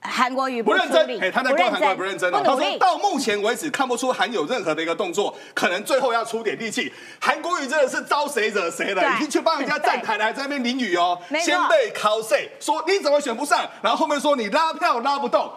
[0.00, 2.40] 韩国瑜不认真哎，他在怪韩国瑜不认真哦。
[2.44, 2.78] 他说。
[2.78, 6.92] 到目前为止看不出韩有任何的一个动作，可能最后要出点力气。
[7.20, 15.50] 韩国瑜真的是招谁惹谁了，已经去帮人家站台了，还在那边淋雨哦 先被 cos 说你怎么选不上，然后后面说你拉票拉不动。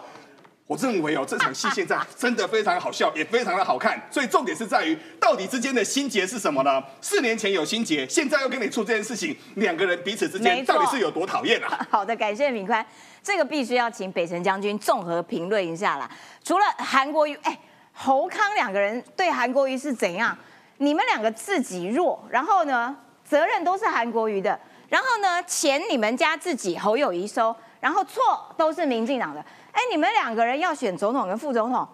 [0.66, 4.00] 我认为哦，这场戏现在 真的非常好笑，也非常的好看。
[4.10, 6.82] 所以重点是在于，到底之间的心结是什么呢？
[7.00, 11.84] 四年前有心结，现在又跟你出这件事情，两个人彼此之间到底是有多讨厌啊？
[11.90, 12.84] 好的，感谢敏宽，
[13.22, 16.10] 这个必须要请北辰将军综合评论一下啦。
[16.42, 17.58] 除了韩国瑜，哎，
[17.92, 20.36] 侯康两个人对韩国瑜是怎样？
[20.78, 28.22] 你们两个自己弱，然后呢，责任都是韩国瑜的，然后呢，钱你们家自己侯友谊收，然后错
[28.56, 29.44] 都是民进党的。
[29.72, 31.86] 哎，你们两个人要选总统跟副总统，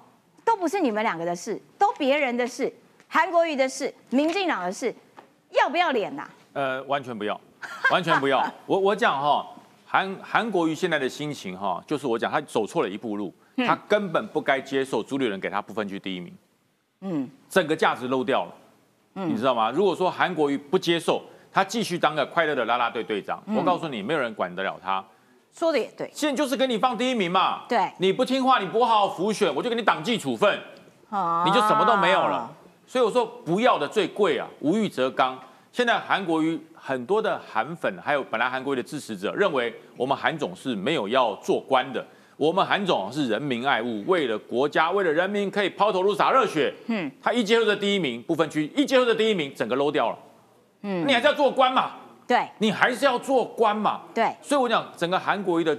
[0.45, 2.73] 都不是你们两个的事，都别人的事，
[3.09, 4.95] 韩国瑜的事，民进党的事，
[5.51, 7.41] 要不要脸呐、呃，完全不要，
[7.91, 8.45] 完全不要。
[8.67, 9.47] 我我讲哈，
[9.87, 16.37] 韩韩国瑜现在的心情哈，就是我讲他走错了一步路，他根本不该接受朱立伦给他不分区第一名，
[17.03, 19.71] 嗯，整个价值漏掉了，你知道吗？
[19.71, 25.05] 如果说韩国瑜不接受，他继续当个快乐的啦啦队队长，我告诉你，没有人管得了他。
[25.59, 30.57] 说的也对，现在就是给你放第一名嘛，对你不听话，你不好好辅选，我就给你党纪处分。
[31.11, 32.49] 啊你就什么都没有了。
[32.87, 35.37] 所以我说不要的最贵啊，无欲则刚。
[35.73, 46.73] 现在韩国瑜很多的韩粉，还有本来韩国瑜的支持者，认为我们韩总是没有要做官的，我们韩总是人民爱物，为了国家，为了人民可以抛头颅洒热血。
[46.87, 50.19] 嗯，他一接受的第一名不分区，一接受的第一名整个漏掉了。
[50.83, 51.91] 嗯，你还是要做官嘛，
[52.29, 52.49] 对。
[52.59, 54.03] 你还是要做官嘛。
[54.15, 55.77] 对，所以我讲整个韩国瑜的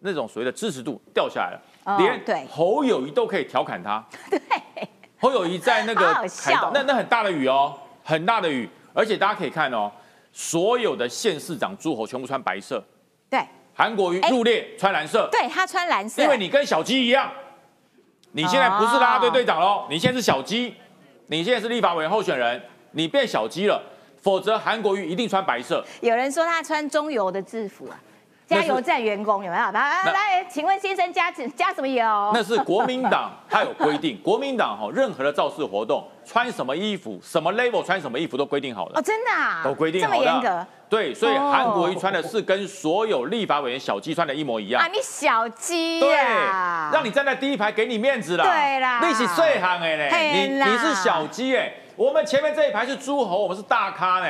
[0.00, 2.46] 那种所谓的支持度掉下来了，哦连对。
[2.46, 4.02] 侯友谊都可以调侃他。
[4.30, 4.40] 对，
[5.18, 6.24] 侯友谊在那个
[6.72, 9.90] 那那很大的雨哦，很大的雨，而且大家可以看哦，
[10.32, 12.82] 所有的县市长诸侯全部穿白色，
[13.28, 13.40] 对。
[13.74, 14.30] 韩国瑜哎。
[14.30, 17.30] 入列穿蓝色，对，他穿蓝色，因为你跟小鸡一样，
[18.32, 20.74] 你现在不是啦啦队队长喽，你现在是小鸡，
[21.26, 23.82] 你现在是立法委员候选人，你变小鸡了，
[24.26, 25.84] 否则韩国瑜一定穿白色。
[26.00, 27.94] 有人说他穿中油的制服啊，
[28.44, 29.70] 加油站员工有没有？
[29.70, 32.32] 来请问先生加加什么油？
[32.34, 39.00] 那是国民党，它有规定，国民党哈任何的造势活动穿什么衣服，什么 level 穿什么衣服都规定好了哦，。
[39.00, 44.88] 真的啊，都规定这么严格对，所以哦韩国瑜穿的是跟所有立法委员小鸡穿的一模一样啊！。
[44.92, 46.16] 你小鸡对，
[46.92, 48.44] 让你站在第一排，给你面子啦。
[48.44, 54.26] 对啦你是最行的嘞，你你是小鸡哎，我们前面这一排是诸侯，我们是大咖呢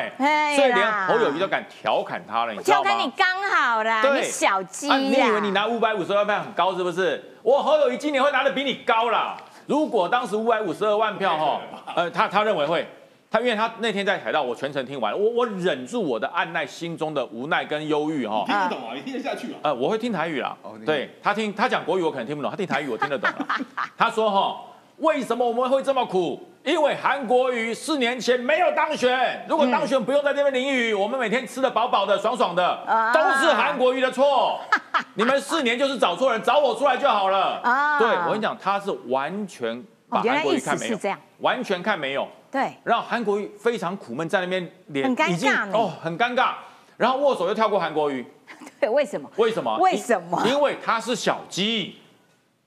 [0.57, 3.11] 所以连侯友谊都敢调侃他了，你知道吗调侃你？
[3.16, 7.22] 刚好啦，对你小鸡你以为你拿五百五十二万票很高是不是？
[7.42, 9.37] 我侯友谊今年会拿的比你高啦。
[9.66, 11.61] 如果当时五百五十二万票哈，
[11.96, 12.87] 呃，他他认为会，
[13.29, 18.44] 他因为他那天在海盗，我全程听完，我我忍住我的按耐心中的无奈跟忧郁哈。
[18.46, 18.94] 听得懂啊？
[18.94, 19.59] 你听得下去啊？
[19.64, 20.57] 呃，我会听台语啦。
[20.85, 23.46] 对他听他讲国语，我可能听不懂；他听台语，我听得懂了。
[23.98, 24.61] 他说哈，
[24.98, 26.40] 为什么我们会这么苦？
[26.64, 34.59] 因为韩国瑜四年前没有当选，如果当选不用在这边淋雨，我们每天吃的饱饱的、爽爽的，啊都是韩国瑜的错。
[35.14, 37.61] 你们四年就是找错人，找我出来就好了。
[37.62, 42.26] 啊对我跟你讲，他是完全把韩国瑜看没有是这样，完全看没有。
[42.50, 46.54] 对，让韩国瑜非常苦闷，在那边脸已经哦很尴尬，
[46.96, 48.26] 然后握手又跳过韩国瑜，
[48.80, 49.30] 对，为什么？
[49.37, 49.76] 为什么？
[49.78, 51.96] 为什么因因为他是小鸡，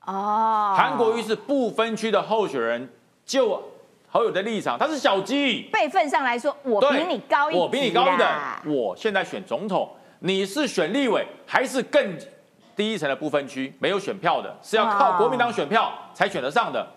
[0.05, 2.89] 哦，韩国瑜是不分区的候选人，
[3.25, 3.61] 就
[4.07, 8.27] 好友的立场，他是小鸡，辈分上来说，我对比你高一级我比你高一等。
[8.65, 9.87] 我现在选总统，
[10.19, 12.17] 你是选立委还是更
[12.75, 16.87] 低一层的不分区，没有选票的，是要靠哦国民党选票才选得上的，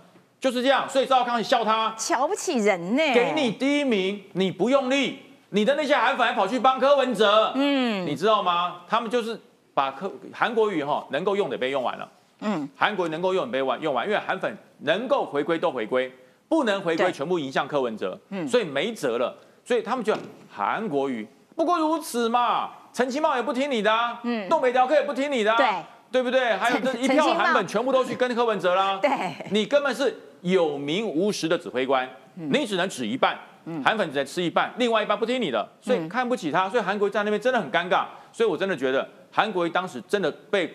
[0.41, 0.89] 就是这样。
[0.89, 5.19] 所以赵少康，你笑他，瞧不起人呢，给你第一名，你不用力，
[5.51, 8.83] 你的那些韩粉还跑去帮柯文哲，嗯你知道吗？
[8.89, 9.39] 他们就是
[9.75, 12.09] 把柯韩国瑜哈能够用的也被用完了。
[12.43, 16.13] 嗯，韩国能够用被完用完，因为韩粉能够回归都回归，
[16.49, 20.15] 不能回归全部迎向柯文哲，嗯，所以没辙了，所以他们就
[20.51, 21.27] 韩国瑜
[21.57, 25.69] 不过如此嘛，陈其茂也不听你的、啊，嗯，东北雕客也不听你的、啊，对。
[26.13, 26.55] 对不对？
[26.57, 29.11] 还有这一票韩粉全部都去跟柯文哲啦，对。
[29.51, 33.35] 你根本是有名无实的指挥官，你只能指一半，
[33.83, 40.71] 韩粉只能吃一半，另外一半不听你的，所以看不起他，所以韩国瑜在那边真的很尴尬，所以我真的觉得韩国瑜当时真的被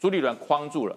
[0.00, 0.96] 朱立伦框住了，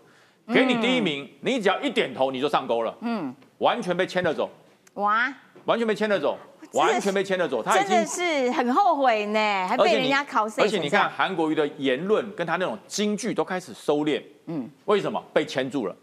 [0.53, 4.49] 给你第一名，你只要一点头你就上钩了，嗯，完全被牵着走，
[4.95, 5.34] 哇，
[5.65, 6.38] 完全被牵着走，
[6.73, 10.62] 完全被牵着走，他已经真的是很后悔呢，还被人家考死。
[10.62, 15.21] 而且你看韩国瑜的言论跟他那种京剧都开始收敛，嗯，为什么？
[15.34, 15.95] 被牵住了？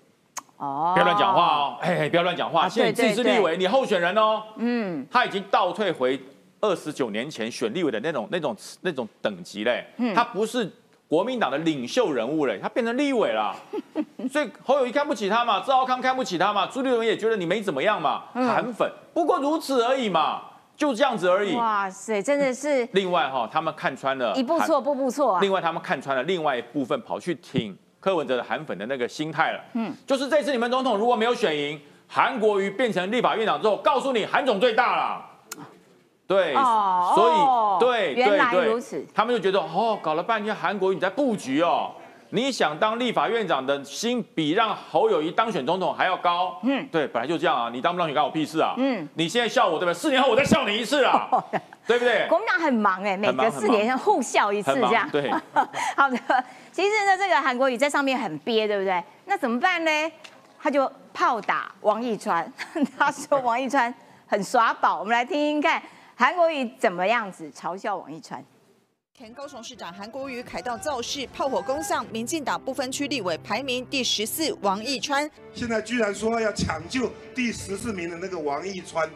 [0.57, 0.93] 哦。
[0.95, 2.63] 不要乱讲话哦，哎，不要乱讲话。
[2.63, 6.21] 啊现在你自己是立委，你候选人哦，嗯，他已经倒退回
[6.61, 10.13] 二十九年前选立委的那种、那种、那种等级嘞，嗯。
[10.15, 10.69] 他不是
[11.13, 13.55] 国民党的领袖人物嘞，他变成立委了，
[14.33, 20.41] 所以侯友谊看不起他嘛，赵少康看不起他嘛，朱立伦也觉得你没怎么样嘛，嗯韩粉不过如此而已嘛，
[20.75, 21.55] 就这样子而已。
[21.55, 25.41] 哇塞，真的是另外哈，他们看穿了一步错步步错啊。
[25.43, 29.61] 另外，他们看穿了另外一部分跑去挺柯文哲的韩粉的那个心态了。
[29.75, 35.27] 嗯，就是这次你们总统如果没有选赢，韩国瑜变成立法院长之后，告诉你韩总最大了。
[36.33, 41.91] 对，哦所哦以对原来如此他们就觉得哦，搞了半天韩国瑜你在布局哦，
[42.31, 46.59] 你想当立法院长的心比让侯友谊当选总统还要高。
[46.63, 48.75] 嗯，对，本来就这样啊，你当不当选关我屁事啊。
[48.79, 49.95] 嗯，你现在笑我对不对？
[49.95, 51.29] 四年后我再笑你一次啊，
[51.87, 52.27] 对不对？
[52.29, 55.07] 国民党很忙哎，每隔四年互笑一次这样。
[55.11, 55.31] 对
[55.95, 56.17] 好的，
[56.73, 59.03] 其实呢，这个韩国瑜在上面很憋，对不对？
[59.27, 59.91] 那怎么办呢？
[60.63, 62.51] 他就炮打王一川，
[62.97, 63.93] 他说王一川
[64.29, 65.01] 很耍宝。
[65.01, 65.83] 我们来听听看
[66.23, 68.41] 韩国瑜怎么样子嘲笑王一川。
[69.13, 75.29] 前高雄市长韩国瑜凯道造势，炮火攻向民进党不分区立委排名第十四王义川。
[75.53, 79.11] 现在居然说要抢救第十四名的那个王义川，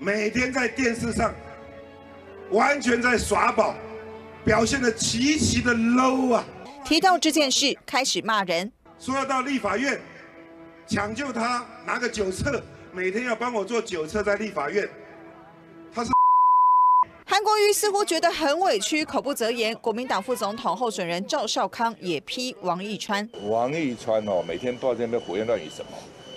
[0.00, 1.32] 每天在电视上
[2.50, 3.76] 完全在耍宝，
[4.44, 6.44] 表现的极其的 low 啊！
[6.84, 8.72] 提到这件事，开始骂人。
[8.98, 10.00] 说要到立法院
[10.88, 12.60] 抢救他，拿个酒测，
[12.92, 14.88] 每天要帮我做酒测在立法院，
[17.32, 19.74] 韩国瑜似乎觉得很委屈，口不择言。
[19.76, 23.26] 国民党副总统候选人赵少康也批王义川。
[23.48, 25.92] 王义川哦，每天不知道在那边胡言乱语什么，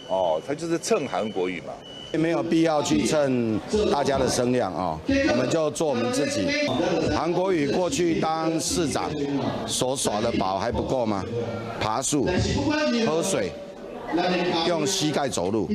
[0.08, 1.74] 哦，他就是蹭韩国语嘛。
[2.18, 3.60] 没有必要去蹭
[3.92, 4.98] 大家的声量啊、
[5.32, 6.48] 我们就做我们自己。
[7.14, 9.12] 韩国瑜过去当市长
[9.68, 11.22] 所耍的宝还不够吗？
[11.78, 12.26] 爬树、
[13.06, 13.52] 喝水、
[14.66, 15.70] 用膝盖走路，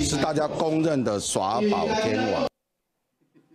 [0.00, 2.51] 是大家公认的耍宝天王。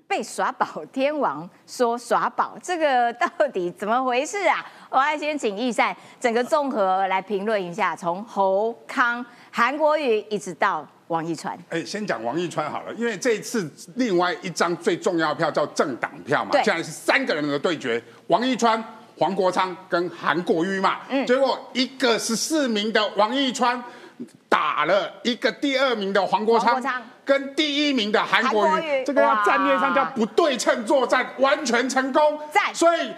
[0.07, 4.65] 被耍宝 天王说耍宝，这个到底怎么回事啊？
[4.89, 11.57] 我要先请易善整个综合来评论一下，从侯康、韩国瑜一直到王一川。
[11.69, 18.81] 哎，先讲王一川好了，因为这一次另外一张最重要的票叫政党票嘛对，现在是三个人的对决，王一川、
[19.17, 23.83] 黄国昌跟韩国瑜嘛，嗯结果一个十四名的王一川
[24.47, 27.03] 打了一个第二名的黄国昌黄国昌。
[27.27, 32.39] 跟第一名的韩国瑜瑜，这个要战略上叫不对称作战，完全成功。
[32.53, 33.13] 赞所以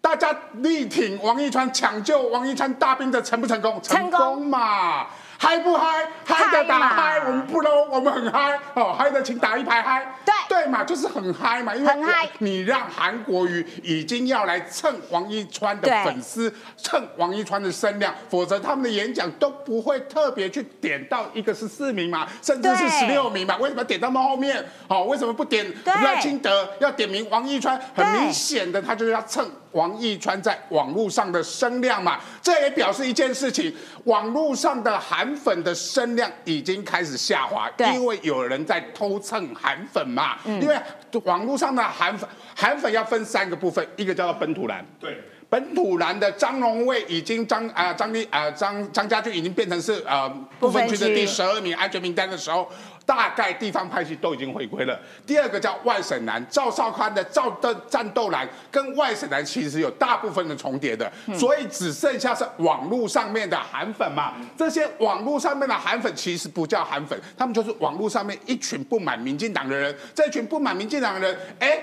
[0.00, 3.78] 大家力挺王一川，抢救王一川大兵的成不成功？
[3.82, 5.06] 成功嘛。
[5.44, 6.08] 嗨不嗨？
[6.24, 10.02] 嗨的打嗨，我们不 low，我们很嗨哦，嗨的请打一排嗨。
[10.24, 24.64] 对对嘛，就是很嗨嘛，因为你让韩国瑜已经要来蹭王一川的粉丝，蹭王一川的声量，否则他们的演讲都不会特别去点到一个是四名嘛，甚至是对十六名嘛，为什么点到他们后面？
[24.88, 26.66] 哦，为什么不点对赖清德？
[26.80, 32.18] 要点名王一川，很明显的，他就是要蹭王一川在网络上的声量嘛。
[32.40, 40.38] 这也表示一件事情，网络上的韩粉的声量已经开始下滑，因为有人在偷蹭韩粉嘛。
[40.46, 40.80] 因为
[41.24, 45.20] 网络上的韩粉，韩粉要分三个部分，一个叫做本土蓝，对。
[45.50, 52.68] 本土蓝的张荣卫已经张啊张立啊张张家俊已经变成是呃不分区的第十二名安全名单的时候，
[53.06, 54.98] 大概地方派系都已经回归了。
[55.26, 64.34] 第二个叫外省男，赵少康的赵的战斗男跟外省男其实有大部分的重叠的，所以只剩下是网络上面的韩粉嘛。
[64.56, 69.94] 这些网络上面的韩粉其实不叫韩粉，他们就是网络上面一群不满民进党的人。
[70.14, 71.82] 这群不满民进党的人，哎。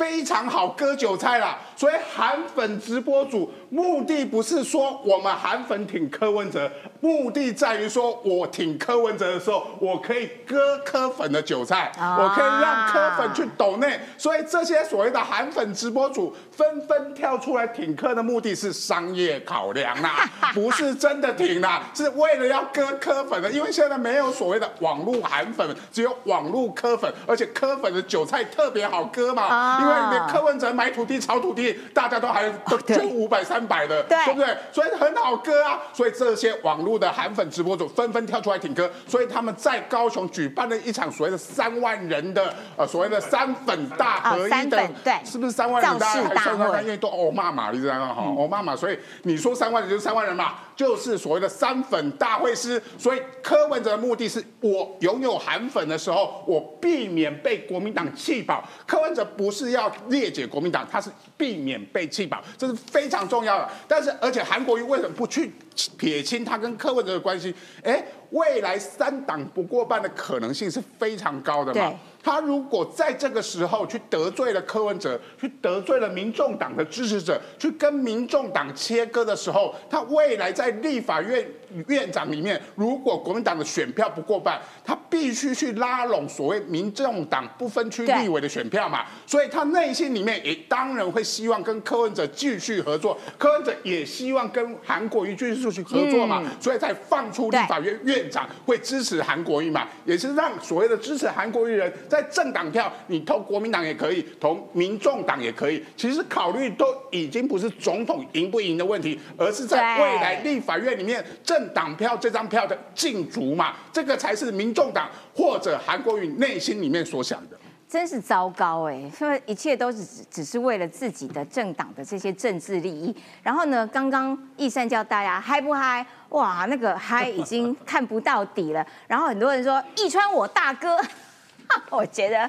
[0.00, 1.58] 非常好割韭菜啦。
[1.76, 6.70] 所以韩粉直播主目的不是说我们韩粉挺柯文哲，
[7.00, 14.00] 目的在于说我挺柯文哲的时候，我可以割柯粉的韭菜，啊我可以让柯粉去抖内。
[14.16, 23.50] 所以这些所谓的韩粉直播主纷纷跳出来挺柯的目的是商业考量啦， 不是真的挺啦，是为了要割柯粉的。
[23.50, 32.50] 因为现在没有所谓的网络韩粉，只有网络柯粉，而且柯粉的韭菜特别好割嘛，啊因为你柯文哲买土地炒土地，大家都还
[32.86, 34.56] 捐五百三百的，对不对？
[34.72, 35.80] 所以很好割啊。
[35.92, 45.98] 所以这些网络的韩粉直播主纷纷跳出来挺歌，所以他们在高雄举办了一场所谓的三万人的呃所谓的三粉大合一的，对是不是三万人？
[45.98, 48.14] 大家还势大会算算看，因为都欧骂嘛，你知道吗？
[48.14, 52.82] 哈，哦骂嘛，所以你说三万人就是三万人嘛，就是所谓的三粉大会师。
[52.98, 58.64] 所以柯文哲的目的是我拥有韩粉的时候，我避免被国民党气饱。
[58.86, 63.68] 柯文哲不是要裂解国民党，他是避免被弃保，这是非常重要的。
[63.86, 65.52] 但是，而且韩国瑜为什么不去
[65.96, 67.54] 撇清他跟柯文哲的关系？
[67.84, 71.94] 哎，未来三党不过半的可能性是非常高的嘛。
[72.22, 81.46] 他如果在这个时候去得罪了柯文哲，去得罪了民众党的支持者，去跟民众党切割的时候，他未来在立法院
[81.88, 96.50] 院长里面，如果国民党的选票不过半，他必须去拉拢所谓民众党不分区立委的选票嘛，所以他内心里面也当然会希望跟柯文哲继续合作，柯文哲也希望跟韩国瑜继续去合作嘛，嗯。
[96.60, 105.84] 所以才放出立法院院长会支持韩国瑜嘛，也是让所谓的支持韩国瑜人在政党票，你投国民党也可以，投民众党也可以。
[105.96, 117.58] 其实考虑都已经不是总统赢不赢的问题，而是在未来立法院里面政政党票这张票的竞逐嘛，这个才是民众党或者韩国瑜内心里面所想的。
[117.86, 119.10] 真是糟糕哎！
[119.10, 123.14] 说一切都只只是为了自己的政党的这些政治利益。
[123.42, 126.06] 然后呢，刚刚易善叫大家嗨不嗨？
[126.30, 128.86] 哇，那个嗨已经看不到底了。
[129.06, 130.96] 然后很多人说易川我大哥，
[131.90, 132.48] 我觉得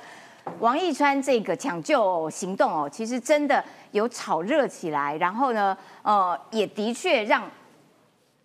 [0.59, 5.17] 王易川这个抢救行动哦，其实真的有炒热起来。
[5.17, 7.49] 然后呢，呃，也的确让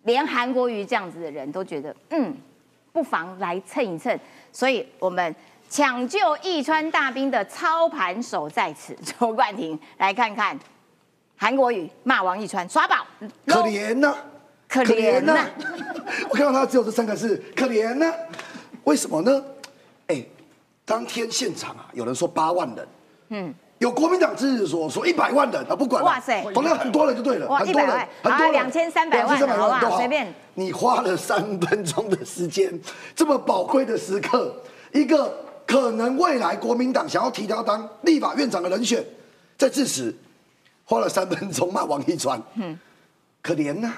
[0.07, 2.35] 连韩国瑜这样子的人都觉得，嗯，
[2.93, 4.17] 不妨来蹭一蹭。
[4.51, 5.35] 所以我们
[5.69, 10.57] 抢救义川大兵的操盘手在此， 周冠廷来看看
[11.35, 13.05] 韩国瑜骂王义川耍宝，
[13.45, 14.15] 可怜呐、
[14.67, 15.45] 可怜呐、
[16.31, 18.11] 我看到他只有这三个字，可怜呐、
[18.85, 19.43] 为什么呢？
[20.07, 20.23] 哎，
[20.85, 22.87] 当天现场啊，有人说八万人，
[23.29, 26.41] 嗯，有国民党支持说说一百万人啊，不管，哇塞。
[26.53, 29.81] 反正很多人就对了，哇很多人100万，很多两千三百万2300好不好？
[29.81, 30.33] 都好，随便。
[30.55, 32.79] 你花了三分钟的时间，
[33.15, 34.55] 这么宝贵的时刻，
[34.91, 35.31] 一个
[35.67, 39.03] 可能未来国民党想要提他当立法院长的人选，
[39.57, 40.15] 在致辞，
[40.83, 42.79] 花了三分钟骂王一川，嗯，
[43.43, 43.93] 可怜呐、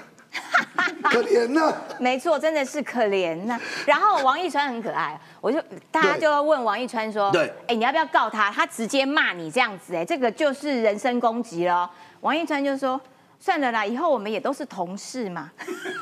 [1.10, 8.50] 可怜呐、没错，真的是可怜呐、然后王一川很可爱，我就大家就要问王一川说，对哎，你要不要告他？
[8.50, 11.90] 他直接骂你这样子，哎，这个就是人身攻击了哦。
[12.20, 13.00] 王一川就说。
[13.42, 15.50] 算了啦，以后我们也都是同事嘛，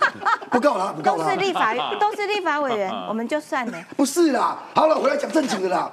[0.50, 3.78] 不告了，不告了都是，立法 都是立法委员，我们就算了。
[3.96, 4.58] 不是啦。
[4.74, 5.88] 好了，回来讲正经的啦。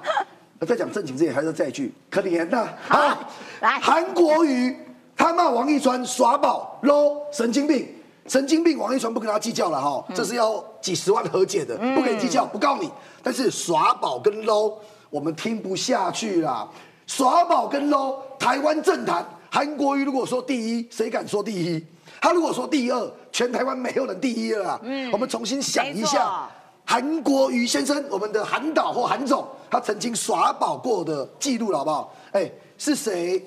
[0.67, 3.15] 在讲正经之前，还是再一句，可怜呐、好，
[3.61, 4.75] 来韩国瑜
[5.15, 7.87] 他骂王一川耍宝 low 神经病，
[8.27, 12.89] 神经病，王一川不跟他计较了哈，这是要几十万和解的，不跟你计较，不告你。
[13.21, 14.73] 但是耍宝跟 low
[15.09, 16.67] 我们听不下去啦，
[17.05, 21.85] 耍宝跟 low 台湾政坛，韩国瑜如果说第一，谁敢说第一？
[22.19, 24.79] 他如果说第二，全台湾没有人第一了啦。
[24.81, 26.49] 嗯，我们重新想一下。
[26.87, 32.15] 韩国瑜先生，我们的韩导或韩总，他曾经耍宝过的记录了，好不好？
[32.31, 33.43] 哎，是谁？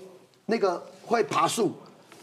[0.46, 1.72] 那个会爬树，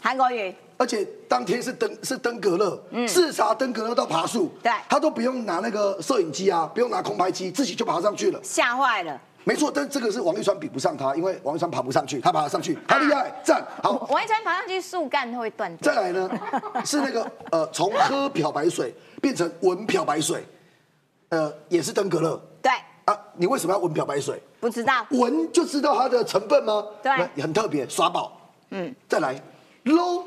[0.00, 8.40] 韩国瑜，而且当天是登是登革热，视察登革热到爬树，对他都不用拿那个摄影机啊，不用拿空拍机，自己就爬上去了。
[8.42, 9.20] 吓坏了。
[9.44, 13.92] 没错，但这个是王一川比不上他，因为王一川爬不上去，他爬得上去，他厉害，赞，好。
[14.10, 15.94] 王一川爬上去，树干会断掉。
[15.94, 16.28] 再来呢，
[16.84, 20.44] 是那个呃，从喝漂白水变成闻漂白水，
[21.28, 22.72] 呃，也是登革热对，
[23.04, 23.16] 啊。
[23.36, 24.42] 你为什么要闻漂白水？
[24.58, 25.06] 不知道。
[25.10, 26.84] 闻就知道它的成分吗？
[27.00, 28.36] 对很特别，耍宝。
[28.70, 29.40] 嗯，再来
[29.84, 30.24] low，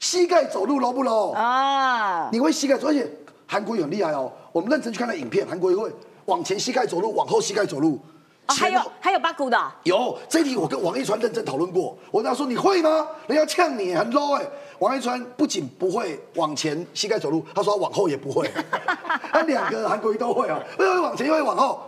[0.00, 1.32] 膝盖走路 low 不 low？
[1.34, 3.08] 啊，你会膝盖走，而且
[3.46, 4.32] 韩国瑜很厉害哦。
[4.50, 5.92] 我们认真去看那影片，韩国也会
[6.24, 8.00] 往前膝盖走路，往后膝盖走路。
[8.46, 11.96] 哦，还有还有八股的哦，有这一题，我跟王一川认真讨论过。
[12.10, 13.06] 我跟他说你会吗？
[13.26, 14.46] 人家呛你很 low 哎、
[14.78, 18.50] 王一川不仅不会往前膝盖走路，他说他往后也不会。
[19.30, 21.82] 他两个韩国瑜都会哦，又会往前又会往后。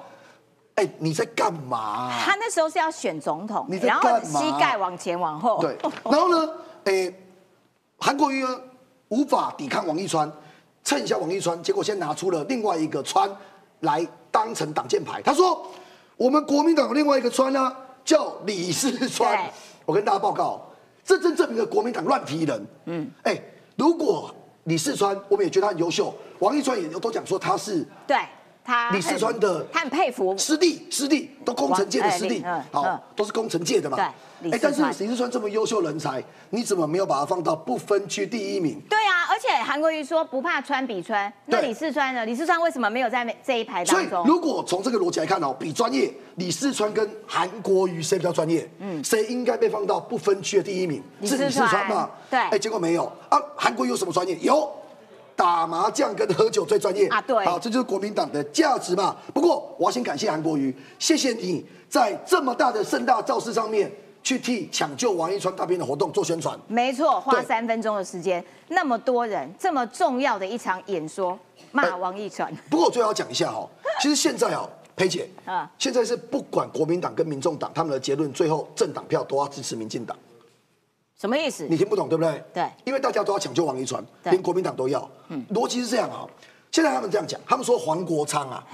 [0.75, 2.13] 哎，你在干嘛？
[2.25, 5.61] 他那时候是要选总统，你在然后干嘛膝盖往前往后。
[5.63, 6.51] 对，然后呢，
[6.85, 7.15] 诶，
[8.03, 8.61] 韩国瑜呢
[9.11, 10.31] 无法抵抗王一川，
[10.83, 13.31] 蹭一下王一川，结果先拿出了另外一个川
[13.81, 15.23] 来当成挡箭牌。
[15.23, 15.65] 他说，
[16.17, 17.73] 我们国民党有另外一个川呢，
[18.05, 19.49] 叫李世川。
[19.87, 20.61] 我跟大家报告，
[21.05, 22.67] 这正证明了国民党乱批人。
[22.87, 23.41] 嗯，哎，
[23.77, 24.35] 如果
[24.65, 28.17] 李世川，我们也觉得他很优秀，王一川也都讲说他是对
[28.65, 33.97] 他李四川的他很佩服师弟，师弟都工程界的师弟好，都是工程界的嘛。
[33.97, 34.07] 对
[34.43, 38.81] 李哎，但是李四川这么优秀人才，你怎么没有把他放到不分区第一名？
[38.89, 42.25] 对啊，而且韩国瑜说不怕川比川，那李四川呢？
[42.25, 44.09] 李四川为什么没有在这一排所以？
[44.25, 48.69] 如果从这个逻辑来看哦，比专业，李四川跟韩国瑜谁比较专业？
[48.79, 51.03] 嗯，谁应该被放到不分区的第一名？
[51.21, 52.11] 李是李世世川川嘛？
[52.31, 53.41] 对哎，结果没有啊。
[53.57, 54.37] 韩国瑜有什么专业？
[54.41, 54.73] 有。
[55.43, 59.17] 打麻将跟喝酒最专业啊对好，这就是国民党的价值嘛。
[59.35, 63.91] 不过我要先感谢韩国瑜，谢谢你在这么大的盛大造势上面
[64.23, 66.57] 去替抢救王一川大兵的活动做宣传。
[66.69, 71.37] 没错，花三分钟的时间，那么多人，这么重要的一场演说，
[71.73, 73.69] 骂哎王一川，不过我最后要讲一下哦，
[74.01, 80.17] 其实现在哦，裴姐，啊现在是不管国民党跟民众党他们的结论，最后政党票都要支持民进党。
[81.23, 81.65] 什么意思？
[81.71, 82.43] 你听不懂对不对？
[82.53, 85.09] 对因为大家都要抢救王一川，对连国民党都要。
[85.29, 86.27] 嗯，逻辑是这样啊、
[86.73, 88.67] 现在他们这样讲，他们说黄国昌啊，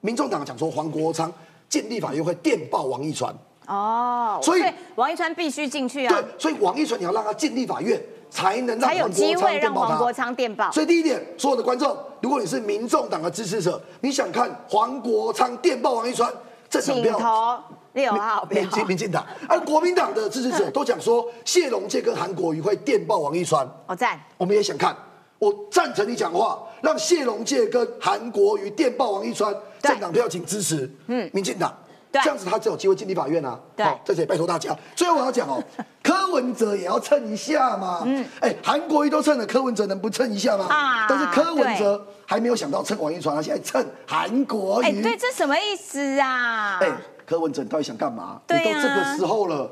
[0.00, 1.32] 民众党讲说黄国昌
[1.68, 3.32] 建立法院会电报王一川，
[3.68, 4.64] 哦，所以
[4.96, 10.72] 王一川必须进去啊对，，所以王一川你要让他建立法院，才能让才有黄国机会昌电报他让黄国昌电报。
[10.72, 16.28] 所以第一点，所有的观众，如果你是民众党的支持者，你想看黄国昌电报王一川，
[16.68, 17.62] 这场请票投
[17.98, 18.70] 六号票民。
[18.70, 24.96] 进民进党，而国民党的支持者都讲说，谢龙介跟韩国瑜会电报王一川，我赞，我们也想看。
[25.40, 31.72] 我赞成你讲话，让谢龙介跟韩国瑜电报王一川，对政党票请支持，嗯，民进党，
[32.10, 33.56] 对这样子他才有机会进立法院啊。
[33.76, 34.76] 对好在这里拜托大家。
[34.96, 35.62] 最后我要讲哦，
[36.02, 38.02] 柯文哲也要蹭一下嘛。
[38.04, 40.66] 嗯，哎，韩国瑜都蹭了，柯文哲能不蹭一下吗？
[40.68, 44.86] 啊但是柯文哲还没有想到蹭王一川，他现在蹭韩国瑜。
[44.86, 46.80] 哎，对，这什么意思啊？
[46.82, 46.90] 哎，
[47.28, 48.22] 柯文哲你到底想干嘛？
[48.22, 49.70] 啊你都这个时候了，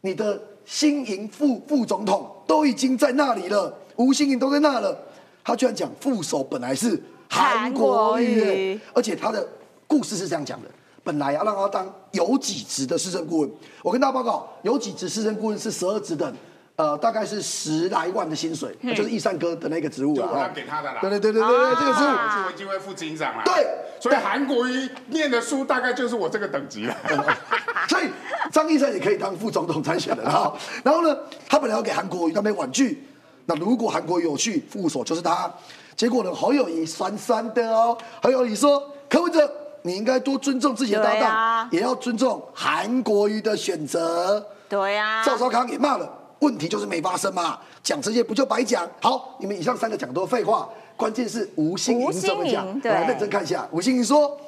[0.00, 4.98] 你的新营副副总统都已经在那里了，吴新颖都在那了，
[5.44, 7.00] 他居然讲副手本来是
[7.30, 8.80] 韩国瑜，韩国瑜。
[8.92, 9.46] 而且他的
[9.86, 10.68] 故事是这样讲的。
[11.04, 13.50] 本来要让他当有几职的市政顾问，
[13.84, 16.34] 我跟大家报告，有几职市政顾问是十二职等，
[16.76, 20.28] 呃，大概是十来万的薪水，就是易善哥的那个职务啊。
[20.30, 22.06] 我要哦给他的啦对对对对对对，这个职务。
[22.06, 23.42] 我是维基会副警长啦。
[23.44, 23.66] 对
[23.98, 26.94] 所以韩国瑜念的书大概就是我这个等级了。
[27.88, 28.10] 所以
[28.52, 30.54] 张医生也可以当副总统参选的哈。
[30.84, 31.16] 然后呢，
[31.48, 33.06] 他本来要给韩国瑜，但被婉拒。
[33.46, 35.50] 那如果韩国瑜有去，副所就是他。
[35.96, 37.96] 结果呢，侯友谊酸酸的哦。
[38.22, 39.50] 侯友谊说：“柯文哲，
[39.80, 48.88] 你应该多尊重自己的搭档，啊也要尊重韩国瑜的选择。”对啊，赵少康也骂了，问题就是没发生嘛，讲这些不就白讲？
[49.00, 52.80] 好，你们以上三个讲都是废话，关键是吴欣吴颖怎么讲？
[52.84, 53.66] 来认真看一下。
[53.70, 54.38] 吴欣颖说，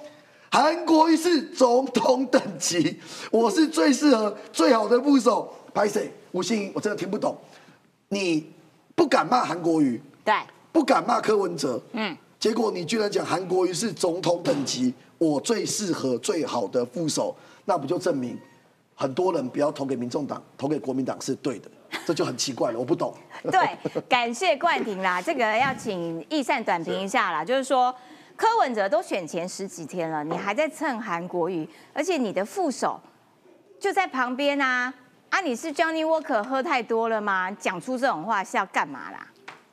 [0.50, 2.98] 韩国瑜是总统等级，
[3.30, 5.52] 我是最适合、最好的副手。
[5.74, 6.12] 拍谁？
[6.32, 7.36] 吴欣颖，我真的听不懂。
[8.08, 8.50] 你
[8.94, 10.34] 不敢骂韩国瑜，对，
[10.72, 18.36] 不敢骂柯文哲，嗯，结果你居然讲韩国瑜是总统等级，我最适合、最好的副手，那不就证明
[18.94, 21.70] 很多人不要投给民众党，投给国民党是对的？
[22.06, 23.14] 这就很奇怪了，我不懂。
[23.50, 23.76] 对，
[24.08, 27.94] 感谢冠廷啦，这个要请易善短评一下啦，就是说。
[28.36, 33.00] 柯文哲都选前十几天了，你还在蹭韩国瑜，而且你的副手
[33.80, 34.94] 就在旁边啊！
[35.28, 37.50] 啊，你是 Johnny Walker 喝太多了吗？
[37.58, 39.26] 讲出这种话是要干嘛啦？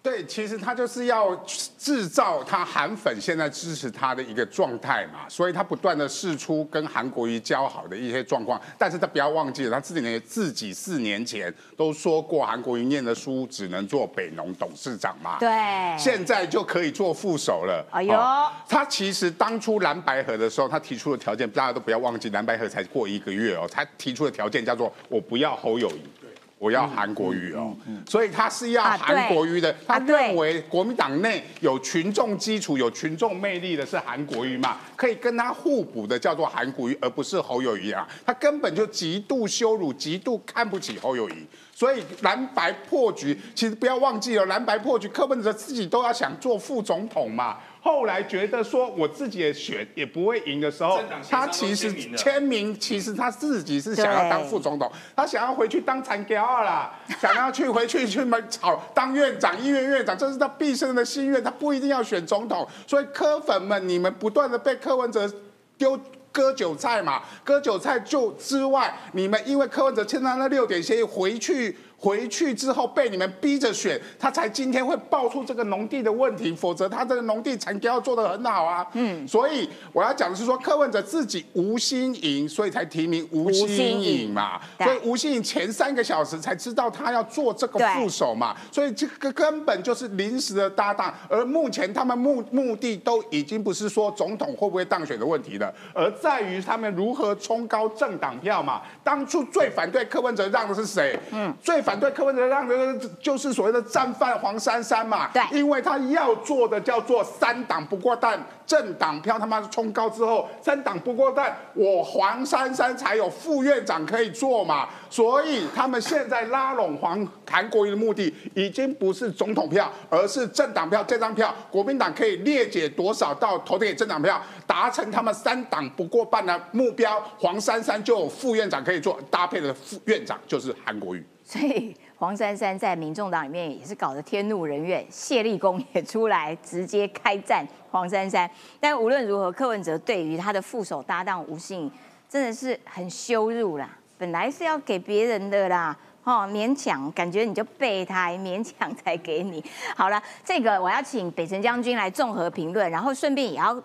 [0.06, 1.36] 对，其实他就是要
[1.80, 15.50] 制造他韩粉现在支持他的一个状态嘛，所以他不断的试出跟韩国瑜交好的一些状况，但是他不要忘记了，他自己呢自己四年前都说过韩国瑜念的书只能做北农董事长嘛，对，
[15.98, 17.84] 现在就可以做副手了。
[17.90, 26.25] 哎呦哦他其实当初蓝白河的时候，他提出的条件，大家都不要忘记，蓝白河才过一个月哦，他提出的条件叫做我不要侯友谊。
[26.58, 27.76] 我要韩国瑜哦，
[28.08, 29.76] 所以他是要韩国瑜的。
[29.86, 38.08] 他认为国民党内有群众基础、有群众魅力的是韩国瑜嘛，可以跟他互补的叫做韩国瑜，而不是侯友谊啊。
[38.26, 41.46] 他根本就极度羞辱、极度看不起侯友谊。
[41.74, 47.58] 所以蓝白破局，其实不要忘记了，蓝白破局，柯文哲自己都要想做副总统嘛。
[47.86, 62.68] 后来觉得说我自己也选也不会赢的时候他其实签名其实他自己是想要当副总统，他想要回去当残雕二啦， 想要去回去去买炒当院长、医院院长，这是他毕生的心愿，他不一定要选总统。
[62.88, 65.32] 所以柯粉们，你们不断的被柯文哲
[65.78, 65.96] 丢
[66.32, 71.78] 割韭菜嘛，割韭菜就之外，你们因为柯文哲签了那六点协议回去。
[72.06, 78.86] 回去之后被你们逼着选，他才今天会爆出这个农地的问题，否则他这个农地产要做得很好啊。
[78.94, 84.62] 嗯，所以我要讲的是说，柯文哲自己无心赢，所以才提名吴心颖嘛。
[84.78, 91.12] 所以吴心颖前三个小时才知道他要做这个副手嘛，所以这个根本就是临时的搭档。
[91.28, 98.84] 而目前他们目目的都已经不是说总统会不会当选的问题了，而在于他们如何冲高政党票嘛。
[99.04, 101.18] 当初最反对柯文哲让的是谁？
[101.32, 101.95] 嗯，最反。
[102.00, 121.04] 对柯文哲让的就是所谓的战犯黄珊珊嘛，对，因为他要做的叫做三党不过半，政党票他妈冲高之后，三党不过半，我黄珊珊才有副院长可以做嘛，所以他们现在拉拢黄韩国瑜的目的，已经不是总统票，而是政党票。
[121.04, 131.26] 这张票国民党可以列解多少到投给政党票，达成他们三党不过半的目标，黄珊珊就有副院长可以做，搭配的副院长就是韩国瑜。
[131.48, 138.50] 所以黄珊珊在民众党里面也是搞得天怒人怨，谢立功也出来直接开战黄珊珊。
[138.80, 141.90] 但无论如何，柯文哲对于他的副手搭档吴信
[142.28, 143.88] 真的是很羞辱啦。
[144.18, 149.64] 本来是要给别人的啦，哦，勉强感觉你就备胎，勉强才给你。
[149.96, 153.76] 好了，这个我要请北辰将军来综合评论，然后顺便也要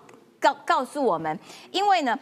[0.41, 1.39] 告告诉我们，
[1.71, 2.19] 因为呢。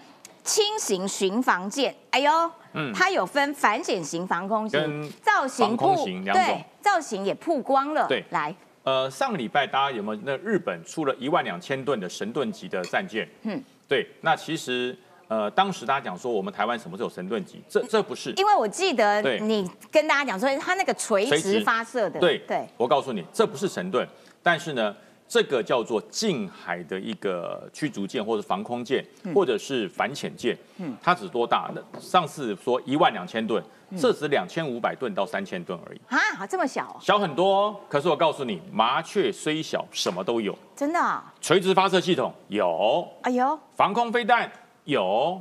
[0.49, 2.33] 轻型巡防舰，哎呦，
[2.73, 5.95] 嗯，它有分反潜型、防空型、造型曝，
[6.33, 8.09] 对，造型也曝光了。
[8.09, 13.29] 对，来，呃，上个礼拜大家有没有那日本出了一万两千吨的神盾级的战舰？
[13.43, 14.97] 嗯，对，那其实
[15.29, 17.63] 呃，当时大家讲说我们台湾什么时候神盾级？
[17.69, 22.39] 这这不是，因为我记得你跟大家讲说它那个垂直发射的，对。
[22.49, 24.09] 对，我告诉你，这不是神盾，
[24.43, 24.97] 但是呢。
[25.29, 29.05] 这个叫做近海的一个驱逐舰，或者防空舰，
[29.35, 30.57] 或者是反潜舰。
[30.79, 31.70] 嗯，它只多大？
[31.74, 33.62] 那上次说一万两千吨，
[33.97, 36.01] 这只两千五百吨到三千吨而已。
[36.09, 36.97] 啊，这么小？
[36.99, 37.79] 小很多。
[37.91, 40.57] 可是我告诉你，麻雀虽小，什么都有。
[40.74, 41.22] 真的？
[41.43, 43.07] 垂直发射系统有。
[43.22, 43.59] 哎呦。
[43.76, 44.51] 防空飞弹
[44.85, 45.39] 有。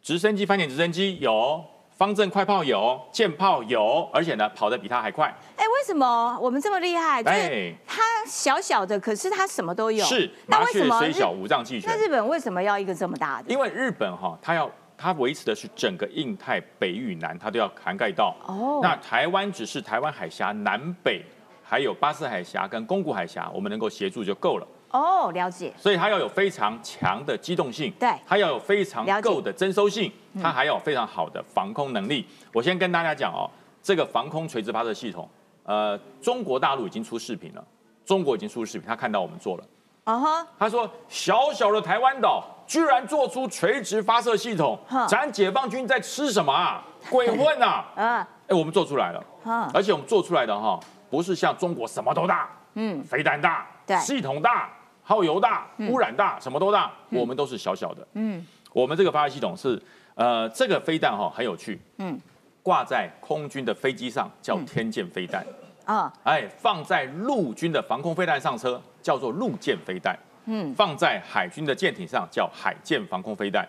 [0.00, 1.62] 直升机反潜直升机有。
[2.00, 5.26] 方阵快炮有，舰炮有，而且呢，跑得比他还快。
[5.54, 7.22] 哎，为什么我们这么厉害？
[7.22, 10.02] 对，它小小的，可是它什么都有。
[10.06, 11.90] 是，麻雀虽小，五脏俱全。
[11.90, 13.52] 那日本为什么要一个这么大的？
[13.52, 18.34] 因为日本哈，它要它维持的是整个印太北与南，它都要涵盖到。
[18.46, 18.80] 哦。
[18.82, 21.22] 那台湾只是台湾海峡南北，
[21.62, 24.66] 还有巴士海峡跟宫古海峡，我们能够协助就够了。
[24.90, 25.72] 哦，了解。
[25.76, 30.12] 所以它要有非常强的机动性，对，它要有非常够的征收性，
[30.42, 32.26] 它还要非常好的防空能力。
[32.52, 33.48] 我先跟大家讲哦，
[33.82, 35.28] 这个防空垂直发射系统，
[35.64, 37.64] 呃，中国大陆已经出视频了，
[38.04, 39.64] 中国已经出视频，他看到我们做了，
[40.04, 44.78] 啊哈，他说小小的台湾岛居然做出垂直发射系统，
[45.08, 46.84] 咱解放军在吃什么啊？
[47.08, 47.84] 鬼混啊！
[47.96, 49.24] 啊，哎，我们做出来了，
[49.72, 50.78] 而且我们做出来的哈，
[51.08, 54.68] 不是像中国什么都大，嗯，飞弹大，对，系统大。
[55.10, 58.06] 耗油大，污染大，什么都大，我们都是小小的。
[58.12, 59.76] 嗯，我们这个发射系统是，
[60.14, 61.76] 呃，这个飞弹哈很有趣。
[61.98, 62.16] 嗯，
[62.62, 65.44] 挂在空军的飞机上叫天剑飞弹。
[65.84, 70.16] 啊，哎，放在陆军的防空飞弹上车叫做陆舰飞弹。
[70.44, 73.68] 嗯，放在海军的舰艇上叫海舰防空飞弹，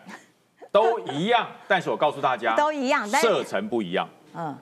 [0.71, 1.47] 都一样。
[1.67, 4.07] 但是我告诉大家， 都一样，射程不一样。
[4.35, 4.55] 嗯。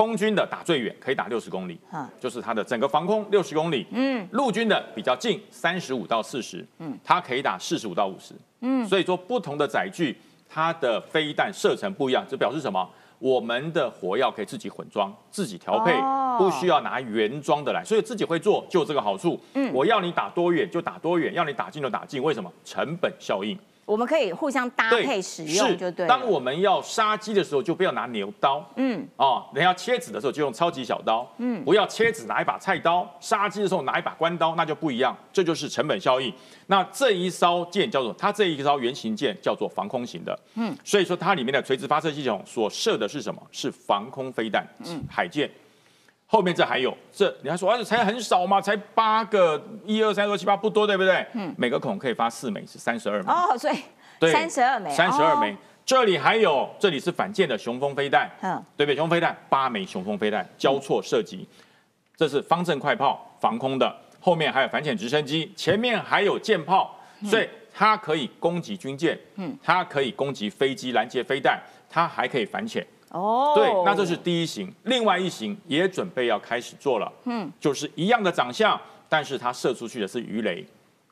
[0.00, 1.78] 空军的打最远可以打六十公里，
[2.18, 3.86] 就是它的整个防空六十公里。
[3.90, 8.34] 嗯，陆军的比较近，三十五到四十，嗯，它可以打四十五到五十。
[8.60, 10.16] 嗯，所以说不同的载具，
[10.48, 12.88] 它的飞弹射程不一样，这表示什么？
[13.18, 15.92] 我们的火药可以自己混装、自己调配，
[16.38, 19.38] 不需要拿原装的来，所以自己会做就这个好处。
[19.52, 22.50] 嗯，我要你打多远就打多远，要你打近就打近，为什么？
[22.64, 23.54] 成本效应。
[23.90, 26.06] 我们可以互相搭配使用，就对。
[26.06, 36.32] 当我们要杀鸡的时候，就不要拿牛刀，嗯，哦，人要切纸的时候就用超级小刀，嗯，不要切纸拿一把菜刀，杀鸡的时候拿一把关刀，那就不一样，这就是成本效益。
[36.68, 43.42] 那这一艘舰叫做它这一艘原型舰叫做防空型的，嗯，所以说它里面的垂直发射系统所射的是什么？
[43.50, 45.50] 是防空飞弹，嗯，海舰。
[46.32, 51.26] 后面这还有这，你还说啊，才很少嘛，才八个，一二三四七八不多，对不对？
[51.32, 53.32] 嗯，每个孔可以发四枚，是三十二枚。
[53.32, 53.76] 哦，所以
[54.30, 55.56] 三十二枚，三十二枚。
[55.84, 58.94] 这里还有，这里是反舰的雄风飞弹，嗯，对不对？
[58.94, 61.44] 雄风飞弹八枚雄风飞弹交错射击，
[62.16, 72.86] 这是方阵快炮防空的，后面还有反潜直升机，前面还有舰炮，所以它可以攻击军舰，嗯，它可以攻击飞机拦截飞弹，它还可以反潜。
[73.10, 80.64] 哦，对，那这是第一型，另外一型也准备要开始做了，嗯，就是一样的长相，但是它射出去的是鱼雷，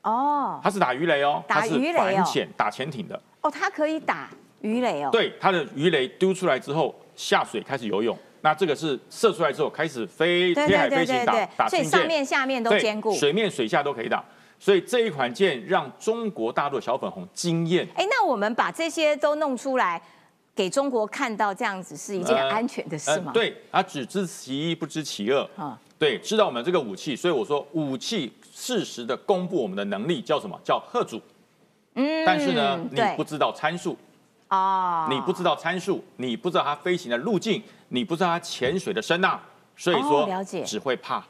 [0.03, 3.21] 哦它是打鱼雷哦，打鱼雷哦反潜打潜艇的。
[3.41, 4.31] 哦，它可以打
[4.61, 13.13] 鱼雷哦。，对，它的鱼雷丢出来之后下水开始游泳，那这个是射出来之后开始飞对贴海对对对飞行打打，所以上面下面都兼顾。
[13.13, 14.25] 水面水下都可以打。
[14.61, 17.87] 所以这一款舰让中国大陆的小粉红惊艳。
[17.95, 20.03] 哎，那我们把这些都弄出来
[20.59, 23.27] 给中国看到，这样子是一件呃安全的事吗？
[23.27, 25.49] 呃对，他只知其一不知其二。
[25.57, 30.59] 啊，对，知道我们这个武器，所以我说武器适时的公布我们的能力叫什么？
[30.65, 31.23] 叫贺主。
[31.95, 33.97] 嗯但是呢，你不知道参数，
[34.49, 39.39] 哦，你不知道参数，你不知道它飞行的路径，你不知道它潜水的声呐，
[39.77, 41.25] 所以哦说了解只会怕，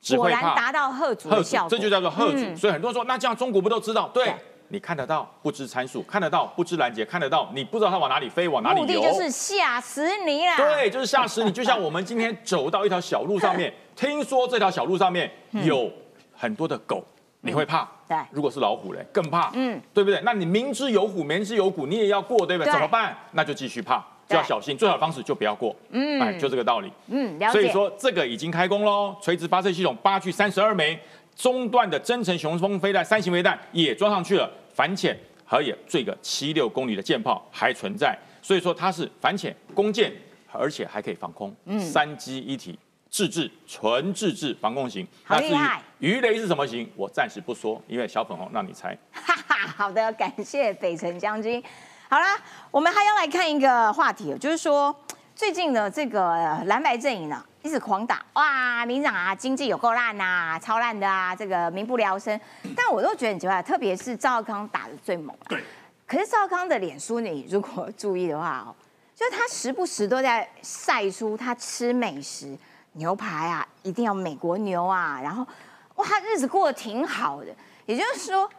[0.00, 2.38] 只果会怕然达到贺主贺主的效果，这就叫做贺主。
[2.38, 4.08] 嗯所以很多人说，那这样中国不都知道？
[4.08, 4.34] 对对，
[4.72, 9.02] 你看得到不知参数，看得到不知拦截，看得到你不知道它往哪里飞，往哪里目的游。
[9.02, 10.56] 就是吓死你啦。
[10.56, 11.52] 对，就是吓死你。
[11.52, 15.92] 就像我们今天走到一条小路上面， 听说这条小路上面有
[16.34, 17.04] 很多的狗，
[17.42, 17.86] 你会怕。
[18.30, 19.50] 如果是老虎嘞，更怕。
[19.52, 20.18] 嗯嗯，对不对？
[20.24, 22.70] 那你明知有虎，明知有虎，你也要过，对不对？
[22.70, 23.14] 对怎么办？
[23.32, 24.74] 那就继续怕，就要小心。
[24.74, 25.76] 最好的方式就不要过。
[25.90, 26.90] 嗯哎，就这个道理。
[27.08, 27.52] 嗯，了解。
[27.52, 30.98] 所以说这个已经开工喽，垂直发射系统八具三十二枚，
[31.36, 40.12] 中段的增程雄风飞弹三型飞弹也装上去了，反潜还有这个七六公里的舰炮还存在，所以说它是反潜、攻舰，
[40.50, 42.78] 而且还可以防空，三机一体。
[43.10, 48.96] 自制纯自制防空型，好厉害于鱼雷是什么型，我暂时不说，因为小粉红让你猜。
[49.12, 51.62] 哈哈，好的，感谢北辰将军。
[52.08, 54.98] 好啦，我们还要来看一个话题，就是说
[55.34, 56.32] 最近的这个
[56.64, 62.38] 蓝白阵营呢、一直狂打，哇，民长啊，经济有够烂呐，超烂的啊，这个民不聊生。
[62.76, 65.46] 但我都觉得很奇怪，特别是赵少康打的最猛、啊。
[65.48, 65.62] 对。
[66.06, 68.74] 可是赵少康的脸书，你如果注意的话哦，
[69.14, 72.58] 就是他时不时都在晒出他吃美食，
[72.94, 75.46] 牛排啊，一定要美国牛啊，然后
[75.94, 77.54] 哇，他日子过得挺好的。
[77.86, 78.50] 也就是说，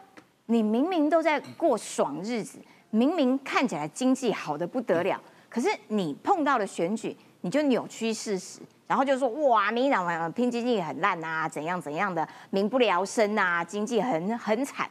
[0.46, 2.58] 你明明都在过爽日子，
[2.90, 14.88] 明明看起来经济好的不得了，可是你碰到了选举，你就扭曲事实，然后就说哇，民进党拼经济很烂啊，怎样怎样的，民不聊生啊，经济很很惨，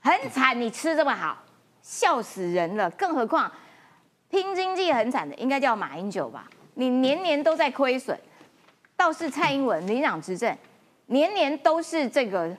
[0.00, 1.36] 很惨，你吃这么好，
[1.80, 2.90] 笑死人了。
[2.90, 3.50] 更何况
[4.28, 6.48] 拼经济很惨的，应该叫马英九吧？
[6.74, 8.18] 你年年都在亏损，
[8.96, 10.54] 倒是蔡英文民党执政，
[11.06, 12.54] 年年都是这个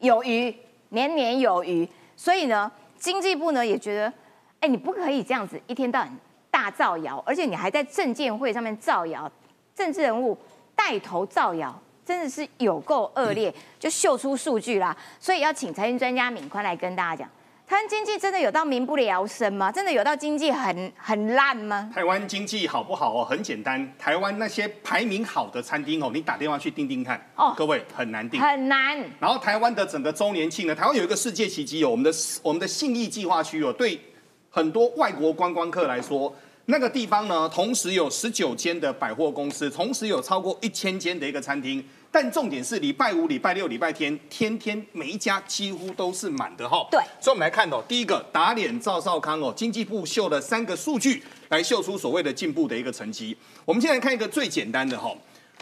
[0.00, 0.54] 有余，
[0.90, 1.88] 年年有余。
[2.14, 4.12] 所以呢，经济部呢也觉得，
[4.60, 6.18] 哎，你不可以这样子一天到晚
[6.50, 9.30] 大造谣，而且你还在证监会上面造谣，
[9.78, 10.36] 政治人物
[10.74, 11.80] 带头造谣。
[12.04, 14.96] 真的是有够恶劣，就秀出数据啦。
[15.20, 17.30] 所以要请财经专家敏宽来跟大家讲，
[17.66, 19.70] 台湾经济真的有到民不聊生吗？
[19.70, 21.90] 真的有到经济很很烂吗？
[21.94, 23.22] 台湾经济好不好哦？
[23.22, 28.40] 很简单，台湾那些排名好的餐厅哦，你打电话去订订看哦各位很难订。
[28.40, 28.98] 很难。
[29.20, 32.10] 然后台湾的整个周年庆呢，台湾有一个世界奇迹哦，我们的
[32.42, 34.00] 我们的信义计划区哦，对
[34.48, 36.34] 很多外国观光客来说，
[36.70, 41.82] 那个地方呢，同时有十九间的百货公司，同时有超过一千间的一个餐厅。
[42.10, 46.86] 但重点是礼拜五、礼拜六、礼拜天，天天每一家几乎都是满的哈。
[46.90, 53.34] 对所以我们来看哦，第一个打脸赵少康哦，经济部秀了三个数据来秀出所谓的进步的一个成绩。
[53.64, 55.10] 我们先来看一个最简单的哈，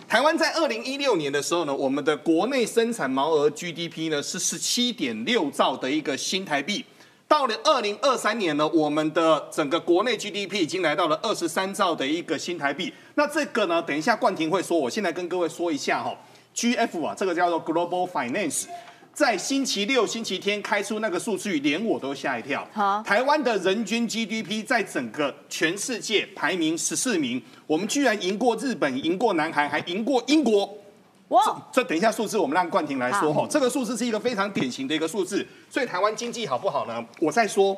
[0.08, 6.84] 台湾在二零一六年的时候呢，我们的国内生产毛额 GDP 呢是十七点六兆的一个新台币。
[7.28, 12.92] 到了二零二三年呢，我们的整个国内 GDP 已经来到了二十三兆的一个新台币。
[13.14, 16.16] 那这个呢，等一下冠廷会说，我现在跟各位说一下哈
[16.54, 18.66] ，GF 啊，这个叫做 Global Finance。
[19.12, 22.68] 在星期六、星期天开出那个数据，连我都吓一跳。
[22.72, 30.78] 好台湾的人均 GDP 在整个全世界排名十四名，我们居然赢过日本、赢过南韩，还赢过英国。
[31.28, 35.46] 哇，这等一下数字我们让冠廷来说好哈，这个数字是一个非常典型的一个数字。
[35.68, 37.04] 所以台湾经济好不好呢？
[37.20, 37.76] 我在说，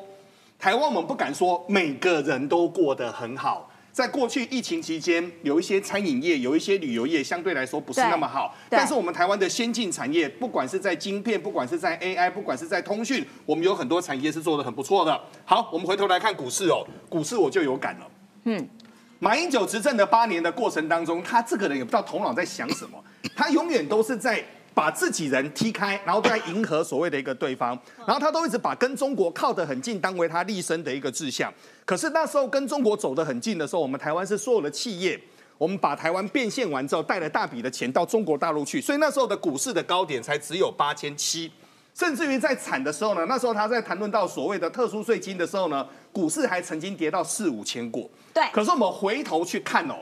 [0.59, 3.69] 台湾我们不敢说每个人都过得很好。
[3.91, 15.19] 在过去疫情期间，有一些餐饮业、有一些旅游业相对来说不是那么好，但是我们台湾的先进产业，不管是在晶片，不管是在 AI，不管是在通讯，我们有很多产业是做的很不错的。
[15.43, 18.07] 好，我们回头来看股市哦，股市我就有感了。
[18.43, 18.69] 嗯，
[19.17, 23.03] 马英九执政的八年的过程当中，他这个人也不知道头脑在想什么，
[23.35, 24.43] 他永远都是在
[24.73, 31.53] 把自己人踢开，然后都在迎合所谓的一个对方，然后他都一直把跟中国靠得很近当为他立身的一个志向。
[31.85, 35.19] 可是那时候跟中国走得很近的时候，我们台湾是所有的企业。
[35.57, 41.51] 我们把台湾变现完之后，带了大笔的钱到中国大陆去，所以那时候的股市的高点才只有八千七，
[41.93, 48.09] 甚至于在惨的时候呢，那时候他在谈论到所谓的特殊税金的时候呢，股市还曾经跌到四五千过。
[48.33, 49.95] 对可是我们回头去看哦，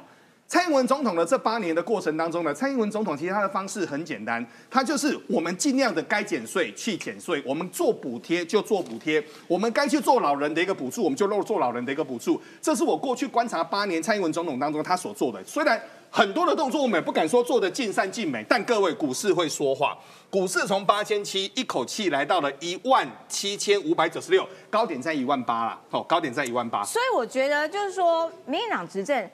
[0.47, 12.41] 蔡英文总统的这八年的过程当中呢，蔡英文总统其实他的方式很简单，他就是我们尽量的该减税去减税，我们做补贴就做补贴，我们该去做老人的一个补助，我们就做老人的一个补助。
[12.61, 15.43] 这是我过去观察八年蔡英文总统当中他所做的。
[15.43, 19.97] 虽然很多的动作我们也不敢说做的尽善尽美，但各位股市会说话，
[20.29, 26.85] 股市从八千七一口气来到了一万七千五百九十六，高点在一万八了，哦，高点在一万八。
[26.85, 29.29] 所以我觉得就是说，民进党执政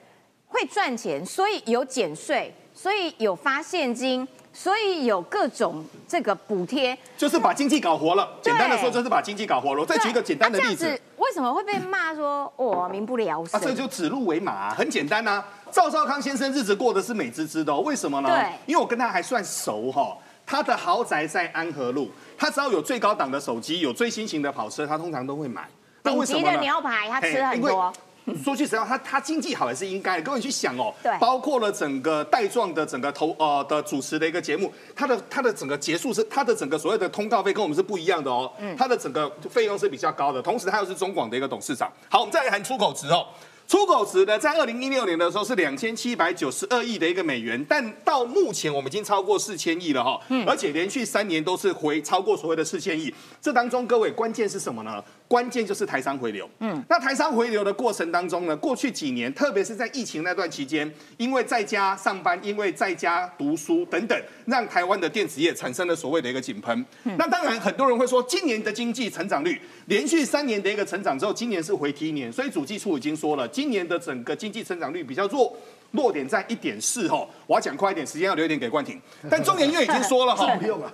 [0.54, 8.38] 会赚钱，所以有减税，所以有发现金，所以有各种这个补贴，就是把经济搞活了。
[8.44, 9.82] 对简单的说，就是把经济搞活了。
[9.82, 10.86] 我再举一个简单的例子
[11.18, 13.60] 为什么会被骂说我民不聊生？
[13.60, 18.30] 啊，这就指鹿为马、啊，很简单呐、赵少康先生日子过得是美滋滋的、哦，为什么呢？
[18.30, 25.68] 对因为我跟他还算熟哈、他的豪宅在安和路，他只要有最高档的手机，有最新型的跑车，他通常都会买。
[26.04, 26.62] 那顶级的为什么呢？
[26.62, 27.94] 牛排，他吃嘿因为很多。
[28.44, 30.24] 说句实话，他他经济好也是应该的。
[30.24, 41.92] 各位去想哦，对包括了整个带状的整个投呃的主持的一个节目，他的他的整个结束是他的整个所谓的通告费跟我们是不一样的哦，嗯它的整个费用是比较高的，同时他又是中广的一个董事长。
[42.10, 43.28] 好，我们再来谈出口值哦。
[43.66, 53.12] 出口值呢，在二零一六年的时候是两千七百九十二亿的一个美元，但到目前我们已经超过四千亿了哈，而且连续三年都是回超过所谓的四千亿。
[53.42, 55.02] 这当中各位关键是什么呢？
[55.34, 56.48] 关键就是台商回流。
[56.60, 64.16] 嗯，那台商回流的过程当中呢，过去几年，特别是在疫情那段期间，因为在家上班，因为在家读书等等，
[64.46, 66.86] 让台湾的电子业产生了所谓的一个井喷。
[67.18, 75.58] 那当然，很多人会说，今年的经济成长率连续三年的一个成长之后，今年是回梯年，所以主计处已经说了，今年的整个经济成长率比较弱。
[75.94, 79.00] 落点在一点四哈，我要讲快一点，时间要留一点给冠廷。
[79.30, 80.92] 但中研院已经说了哈，不用了。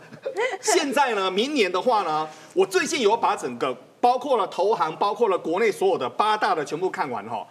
[0.61, 7.45] 现在呢，明年的话呢，我最近有把整个包括了投行，包括了国内所有的八大的全部看完哈。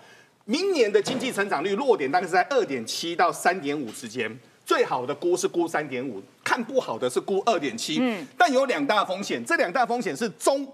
[0.44, 4.34] 明年的经济成长率落点大概是在二点七到三点五之间，
[4.64, 7.98] 最好的估是估三点五，看不好的是估二点七。
[8.00, 10.66] 嗯，但有两大风险，这两大风险是中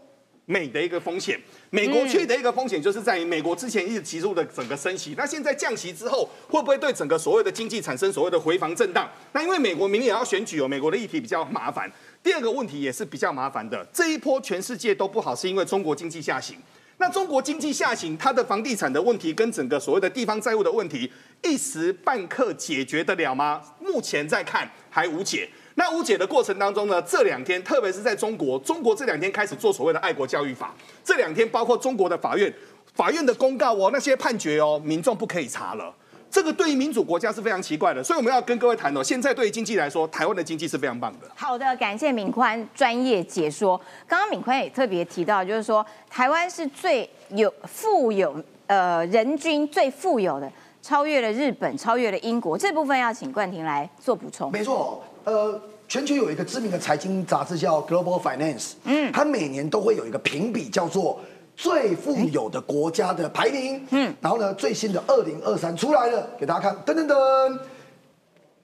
[0.45, 1.41] 美的一个风险。
[1.71, 9.11] 美国去的一个风险就是在于美国之前一直提出的整个升息，那现在降息之后，会不会对整个所谓的经济产生所谓的回防震荡？
[9.33, 11.91] 那因为美国明年也要选举哦，美国的议题比较麻烦。
[12.25, 16.57] 第二个问题也是比较麻烦的，这一波全世界都不好，是因为中国经济下行。
[16.97, 21.13] 那中国经济下行，它的房地产的问题跟整个所谓的地方债务的问题，
[21.43, 23.61] 一时半刻解决得了吗？
[23.79, 25.47] 目前在看还无解。
[25.75, 30.75] 那无解的过程当中呢，这两天，特别是在中国，中国这两天开始做所谓的爱国教育法。
[31.05, 32.51] 这两天，包括中国的法院，
[32.95, 35.95] 法院的公告哦，那些判决哦，民众不可以查了。
[36.35, 39.01] 这个对于民主国家是非常奇怪的，所以我们要跟各位谈哦。
[39.01, 41.29] 现在对于经济来说，台湾的经济是非常棒的。
[41.37, 43.81] 好的，感谢敏宽专业解说。
[44.09, 48.35] 刚刚敏宽也特别提到，就是说台湾是最有富有
[48.67, 50.51] 呃人均最富有的，
[50.83, 52.59] 超越了日本，超越了英国。
[52.59, 54.51] 这部分要请冠廷来做补充。
[54.51, 61.21] 没错，呃，全球有一个知名的财经杂志叫 Global Finance，嗯，它每年都会有一个评比，叫做
[61.57, 67.59] 最富有的国家的排名，嗯，然后呢，最新的二零二三出来了，给大家看，噔噔噔，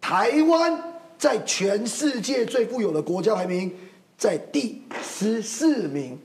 [0.00, 0.76] 台湾
[1.18, 3.70] 在全世界最富有的国家排名
[4.18, 6.18] 在第十四名，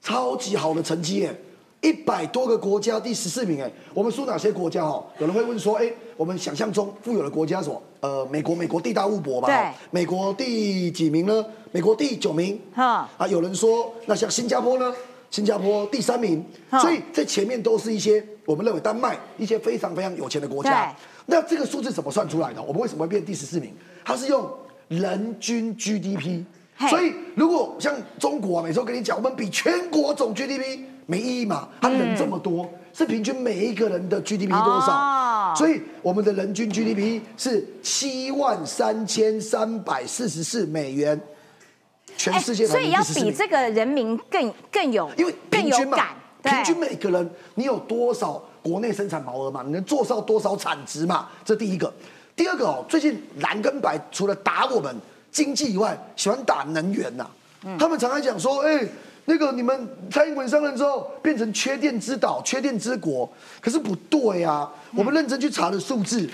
[0.00, 1.40] 超级好的成绩耶！
[1.80, 5.06] 一百多个国家第十四名哎，我们输哪些国家哦？
[5.18, 7.82] 有人会问说，哎，我们想象中富有的国家是什么？
[8.00, 9.46] 呃，美国，美国地大物博吧？
[9.46, 11.44] 对美国第几名呢？
[11.70, 12.60] 美国第九名。
[12.74, 14.92] 哈，啊，有人说，那像新加坡呢？
[15.30, 16.44] 新加坡第三名，
[16.80, 20.94] 所以在前面都是一些我们认为丹麦一些非常非常有钱的国家。
[21.26, 22.62] 那这个数字怎么算出来的？
[22.62, 23.72] 我们为什么会变第十四名？
[24.04, 24.50] 它是用
[24.88, 26.42] 人均 GDP，
[26.88, 34.92] 所以如果像中国啊，每次都跟你讲，我们比全国总 GDP 没意义嘛，他人这么多，是平均每一个人的 GDP 多少？
[34.92, 35.24] 哦
[35.56, 41.18] 所以我们的人均 GDP 是七万三千三百四十四美元，
[42.18, 43.02] 全世界所以要。
[43.14, 51.28] 比这个人民更更有，因为更平均嘛有感，，平均每个人你有多少国内生产毛额嘛，你能做到多少产值嘛？
[51.42, 51.90] 这第一个。
[52.36, 54.94] 第二个哦，最近蓝跟白除了打我们
[55.32, 57.28] 经济以外，喜欢打能源呐、
[57.78, 58.86] 他们常常讲说，哎、
[59.24, 63.28] 那个你们蔡英文上任之后变成缺电之岛、缺电之国，
[63.60, 64.70] 可是不对啊。
[64.94, 66.30] 我们认真去查的数字，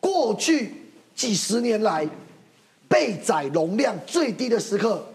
[0.00, 0.74] 过去
[1.14, 2.06] 几十年来
[2.86, 5.07] 备载容量最低的时刻，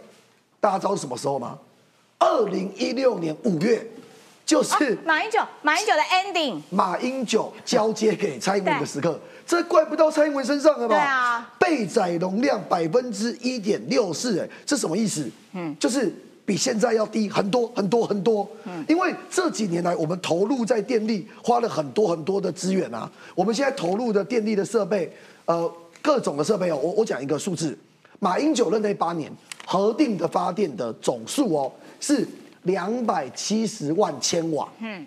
[0.63, 1.59] 大家知道是什么时候吗？
[2.17, 3.85] 二零一六年五月，
[4.45, 10.95] 就是马英九，马英九的 ending，马英九交接给蔡英文的时刻，这怪不到蔡英文身上了吧？
[10.95, 15.29] 对啊，备载容量百分之一点六四，哎，这什么意思？
[15.51, 18.47] 嗯，就是比现在要低很多很多很多。
[18.63, 23.11] 嗯，因为这几年来我们投入在电力花了很多很多的资源啊。
[23.35, 25.69] 我们现在投入的电力的设备，呃，
[26.01, 27.77] 各种的设备哦，我我讲一个数字，
[28.19, 29.29] 马英九任内八年
[29.65, 32.27] 核定的发电的总数哦是
[32.63, 34.67] 两百七十万千瓦。
[34.79, 35.05] 嗯，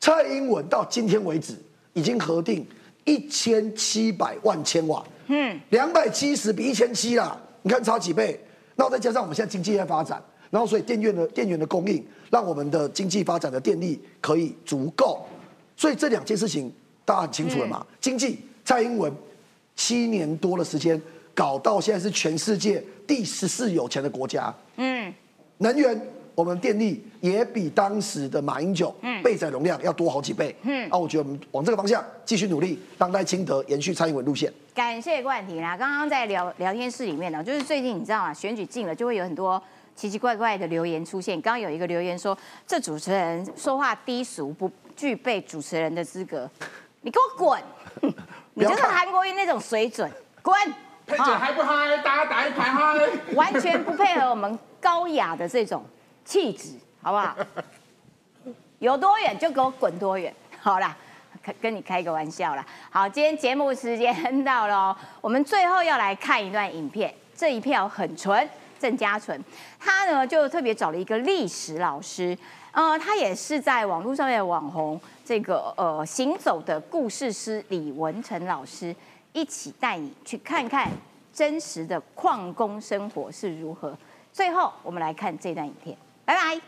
[0.00, 1.54] 蔡英文到今天为止
[1.92, 2.66] 已经核定
[3.04, 5.04] 一千七百万千瓦。
[5.26, 8.38] 嗯，两百七十比一千七啦，你看差几倍？
[8.76, 15.24] 那再加上我们现在经济在发展，然后所以电源的电源的供应，让我们的经济发展的电力可以足够。
[15.76, 16.72] 所以这两件事情
[17.04, 17.86] 大家很清楚了嘛？
[18.00, 19.12] 经济，蔡英文
[19.74, 21.00] 七年多的时间
[21.34, 24.54] 搞到现在是全世界第十四有钱的国家。
[24.76, 25.12] 嗯，
[25.58, 26.00] 能源。
[26.36, 28.92] 我们电力也比当时的马英九
[29.22, 30.52] 备载容量要多好几倍。
[30.62, 34.52] 嗯，啊，我觉得我们往这个方向继续努力，让赖清德延续蔡英文路线。
[34.74, 38.34] 感谢冠廷啦，刚刚在聊聊天室里面呢，就是最近你知道吗？
[38.34, 39.62] 选举近了，就会有很多
[39.94, 41.40] 奇奇怪怪的留言出现。
[41.40, 42.36] 刚刚有一个留言说，
[42.66, 46.50] 这主持人说话低俗，不具备主持人的资格。
[47.02, 47.62] 你给我滚！
[48.54, 50.10] 你就是韩国瑜那种水准，
[50.42, 50.52] 滚！
[51.06, 51.96] 配姐还不嗨？
[51.98, 53.10] 大家打一排嗨！
[53.34, 55.84] 完全不配合我们高雅的这种。
[56.24, 56.70] 气质
[57.02, 57.36] 好不好？
[58.80, 60.34] 有多远就给我滚多远。
[60.58, 60.96] 好啦，
[61.42, 62.64] 跟跟你开个玩笑啦。
[62.88, 67.14] 好，今天节目时间到了，我们最后要来看一段影片。
[67.36, 68.48] 这一票很纯，
[68.78, 69.38] 郑家纯，
[69.78, 72.36] 他呢就特别找了一个历史老师，
[72.72, 78.94] 呃，他也是在网络上面的网红，这个呃行走的故事师李文成老师，
[79.34, 80.90] 一起带你去看看
[81.32, 83.96] 真实的矿工生活是如何。
[84.32, 85.96] 最后，我们来看这段影片。
[86.24, 86.60] 拜拜。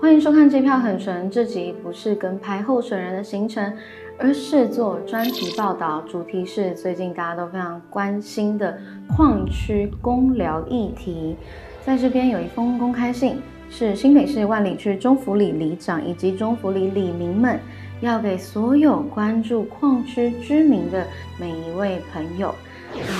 [0.00, 3.70] 欢迎收看《这票很纯》，这集不是跟拍候选人的行程。
[4.18, 8.78] 而是做专题报道，主题是最近大家都非常关心的
[9.08, 11.36] 矿区公寮议题。
[11.84, 13.36] 在这边有一封公开信，
[13.70, 17.58] 是新北市万里区中福里里长以及中福里里民们
[18.00, 21.06] 要给所有关注矿区居民的
[21.38, 22.54] 每一位朋友。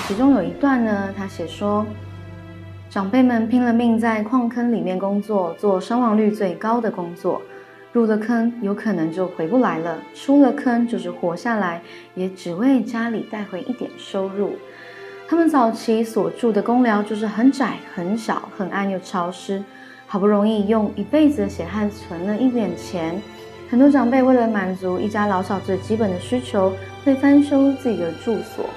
[0.07, 1.85] 其中有一段呢，他写说，
[2.91, 7.41] 长辈们拼了命在矿坑里面工作，做伤亡率最高的工作。
[7.93, 11.81] 入了坑，有可能就回不来了；出了坑，就是活下来，
[12.17, 14.57] 也只为家里带回一点收入。
[15.29, 19.63] 他们早期所住的公寮就是很窄、很小、很暗又潮湿，
[20.09, 23.23] 好不容易用一辈子的血汗存了一点钱。
[23.71, 26.73] 很多长辈为了满足一家老小最基本的需求，
[27.05, 28.69] 会翻修自己的住所，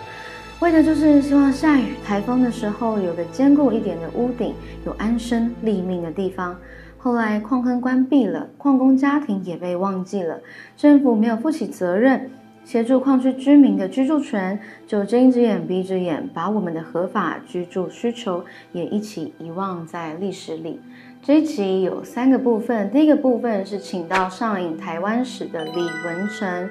[0.63, 4.55] 为的就是希望下雨、台风的时候有个坚固一点的屋顶，
[4.85, 6.57] 有安身立命的地方。
[6.97, 10.39] 后来矿坑关闭了，矿工家庭也被忘记了，
[10.77, 12.31] 政府没有负起责任，
[12.63, 14.57] 协助矿区居民的居住权，
[14.87, 20.79] 就睁一只眼闭一只眼，把我们的合法居住需求也一起遗忘在历史里。
[21.21, 26.69] 这一集有三个部分，第一个部分是请到上影台湾史的李文成。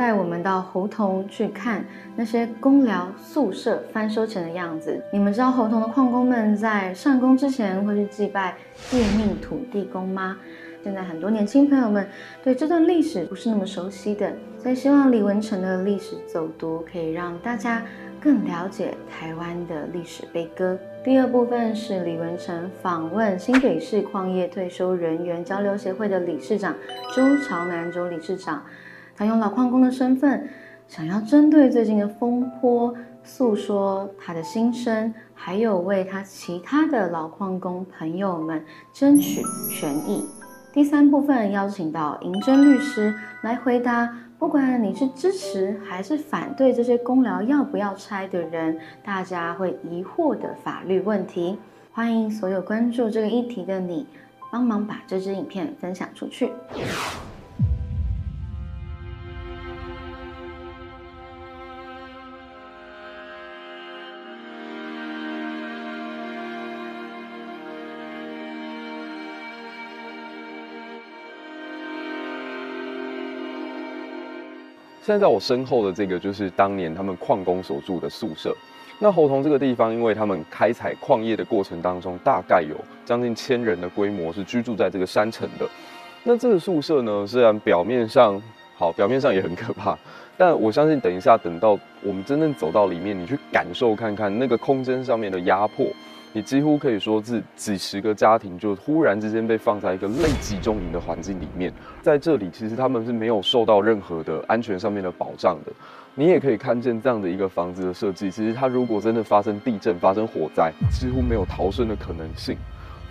[0.00, 1.84] 带我们到胡同去看
[2.16, 4.98] 那些公寮宿舍翻修前的样子。
[5.12, 8.56] 你们知道胡同的矿工们在上工之前会去祭拜
[8.88, 10.38] 借命土地公吗？
[10.82, 12.08] 现在很多年轻朋友们
[12.42, 17.82] 对这段历史不是那么熟悉的，所以希望李文成的历史走读可以让大家
[18.18, 20.78] 更了解台湾的历史悲歌。
[21.04, 26.74] 第二部分是李文成访问新北市矿业退休人员交流协会的理事长
[27.14, 28.62] 周朝南周理事长。
[29.20, 30.48] 他用老矿工的身份，
[30.88, 38.64] 想要针对最近的风波诉说他的心声，还有为他其他的老矿工朋友们
[38.94, 40.24] 争取权益。
[40.72, 44.08] 第三部分邀请到银针律师来回答，
[44.38, 51.58] 不管你是支持还是反对这些公寮要不要拆的人，大家会疑惑的法律问题。
[51.92, 54.06] 欢迎所有关注这个议题的你，
[54.50, 56.50] 帮忙把这支影片分享出去。
[75.10, 78.56] 现在我身后的这个，就是当年他们矿工所住的宿舍。
[79.00, 85.68] 那侯同这个地方，因为他们开采矿业的过程当中，大概有将近千人的规模是居住在这个山城的。
[86.22, 88.40] 那这个宿舍呢，虽然表面上
[88.76, 89.98] 好，表面上也很可怕，
[90.38, 95.86] 但我相信等一下等到我们真正走到里面，你去感受看看那个空间上面的压迫，
[96.32, 101.72] 你几乎可以说是几十个家庭就忽然之间被放在一个类集中营的环境里面，
[102.02, 105.72] 在这里其实他们是没有受到任何的安全上面的保障的。
[106.14, 112.56] 你也可以看见这样的一个房子的设计，其实它如果真的发生地震、发生火灾，几乎没有逃生的可能性。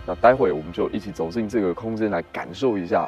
[0.06, 3.06] 那待会我们就一起走进这个空间来感受一下，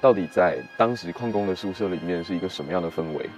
[0.00, 3.30] 到底在当时矿工的宿舍里面是一个什么样的氛围。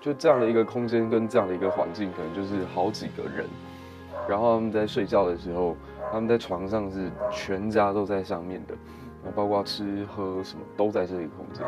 [0.00, 3.46] 就这样的一个空间跟这样的一个环境，可能就是好几个人，
[4.26, 5.76] 然后他们在睡觉的时候，
[6.10, 8.74] 他们在床上是全家都在上面的，
[9.22, 11.64] 那包括吃喝什么都在这个空间。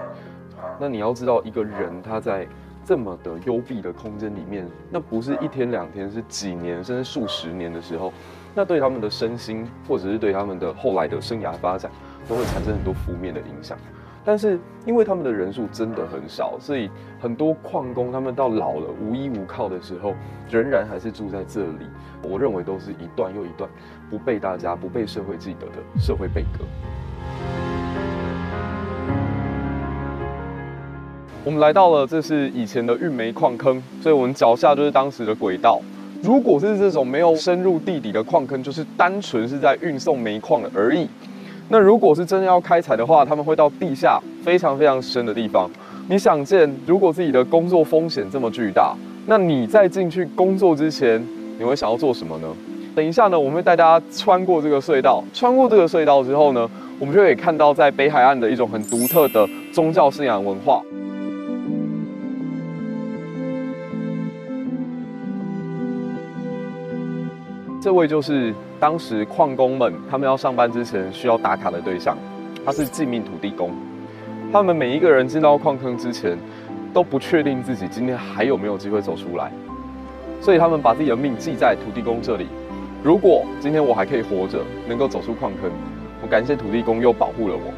[0.80, 2.46] 那你要知道，一个人他在
[2.84, 8.12] 这么的幽闭的空间里面，那不是一天两天，是几年甚至数十年的时候，
[8.54, 11.90] 那对他们的身心或者是对他们的后来的生涯发展，
[12.26, 13.76] 都会产生很多负面的影响。
[14.24, 16.88] 但是因为他们的人数真的很少，所以
[17.20, 20.14] 很多矿工他们到老了无依无靠的时候，
[20.48, 21.86] 仍然还是住在这里。
[22.22, 23.68] 我认为都是一段又一段
[24.08, 26.64] 不被大家、不被社会记得的社会悲歌。
[31.44, 35.80] 我们来到了，这是以前的运煤矿坑，所以我们脚下就是当时的轨道。
[36.22, 41.08] 如果是这种没有深入地底的矿坑，就是单纯是在运送煤矿的而已。
[41.72, 45.70] 那如果是真的要开采的话，他们会到地下非常非常深的地方。
[46.06, 48.94] 你想见，如果自己的工作风险这么巨大，
[49.24, 51.26] 那你在进去工作之前，
[51.58, 52.48] 你会想要做什么呢？
[52.94, 55.24] 等一下呢，我们会带大家穿过这个隧道。
[55.32, 56.68] 穿过这个隧道之后呢，
[56.98, 60.82] 我们就可以看到在北海岸的一种很独特的宗教信仰文化。
[67.82, 72.16] 这位就是当时矿工们他们要上班之前需要打卡的对象，
[72.64, 73.72] 他是记命土地公。
[74.52, 76.38] 他们每一个人进到矿坑之前，
[76.94, 79.50] 都不确定自己今天还有没有机会走出来，
[80.40, 82.46] 所以他们把自己的命记在土地公这里。
[83.02, 85.68] 如果今天我还可以活着，能够走出矿坑，
[86.22, 87.74] 我感谢土地公又保护了我。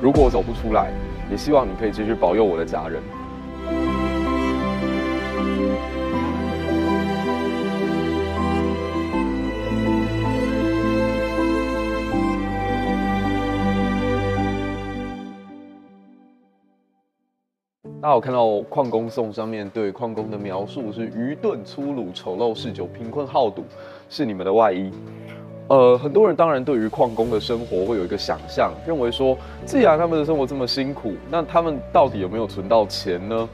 [0.00, 0.92] 如果我走不出来，
[1.28, 3.02] 也希望你可以继续保佑我的家人。
[18.06, 23.64] 大家有看到矿工颂上面对矿工的描述是愚钝、粗鲁、丑陋、嗜酒、贫困、好赌，
[24.08, 24.92] 是你们的外衣。
[25.66, 33.48] 呃，很多人当然对于矿工的生活会有一个想象，认为说，既然他们的生活这么辛苦，那他们到底有没有存到钱呢？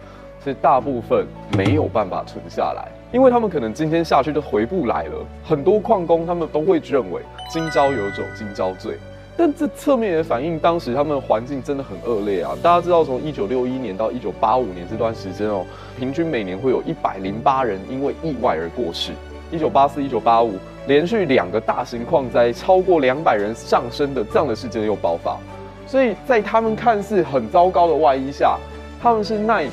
[0.44, 1.26] 是大部分
[1.57, 5.26] 没有办法存下来，因为他们可能今天下去就回不来了。
[5.42, 8.98] 很多矿工他们都会认为，今朝有酒今朝醉。
[9.37, 12.55] 但这侧面也反映当时他们环境真的很恶劣啊！
[12.62, 15.64] 大家知道，从一九六一年到一九八五年这段时间哦，
[15.99, 19.12] 平均每年会有一百零八人因为意外而过世。
[19.51, 20.55] 一九八四、一九八五
[20.87, 25.39] 连续两个大型矿灾，超过两百人上升的这样的事件又爆发。
[25.87, 28.59] 所以在他们看似很糟糕的外衣下，
[29.03, 29.66] 他们是耐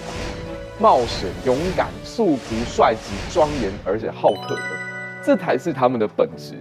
[0.80, 4.62] 冒险、勇敢、素朴、帅气、庄严，而且好客的，
[5.24, 6.56] 这才是他们的本质。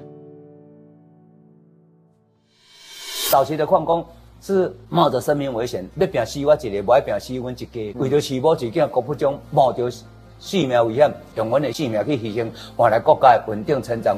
[3.30, 4.02] 早期的矿工
[4.40, 9.90] 是冒着生命危险，要拼死我一个，不爱拼死阮一家，为着饲母一囝，国不中冒着
[10.38, 14.16] 性命危险，用阮的性命去牺牲，换来国家的稳定成长。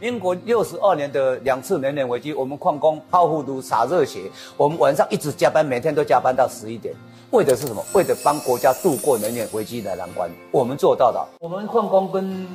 [0.00, 4.22] 民国六十二年的两次能源危机，我们矿工泡糊涂洒热血，
[4.56, 6.92] 我们晚上一直加班，每天都加班到十一点，
[7.30, 7.84] 为的是什么？
[7.94, 11.28] 为的帮国家度过能源危机的难关，我们做到了。
[11.38, 12.48] 我们矿工跟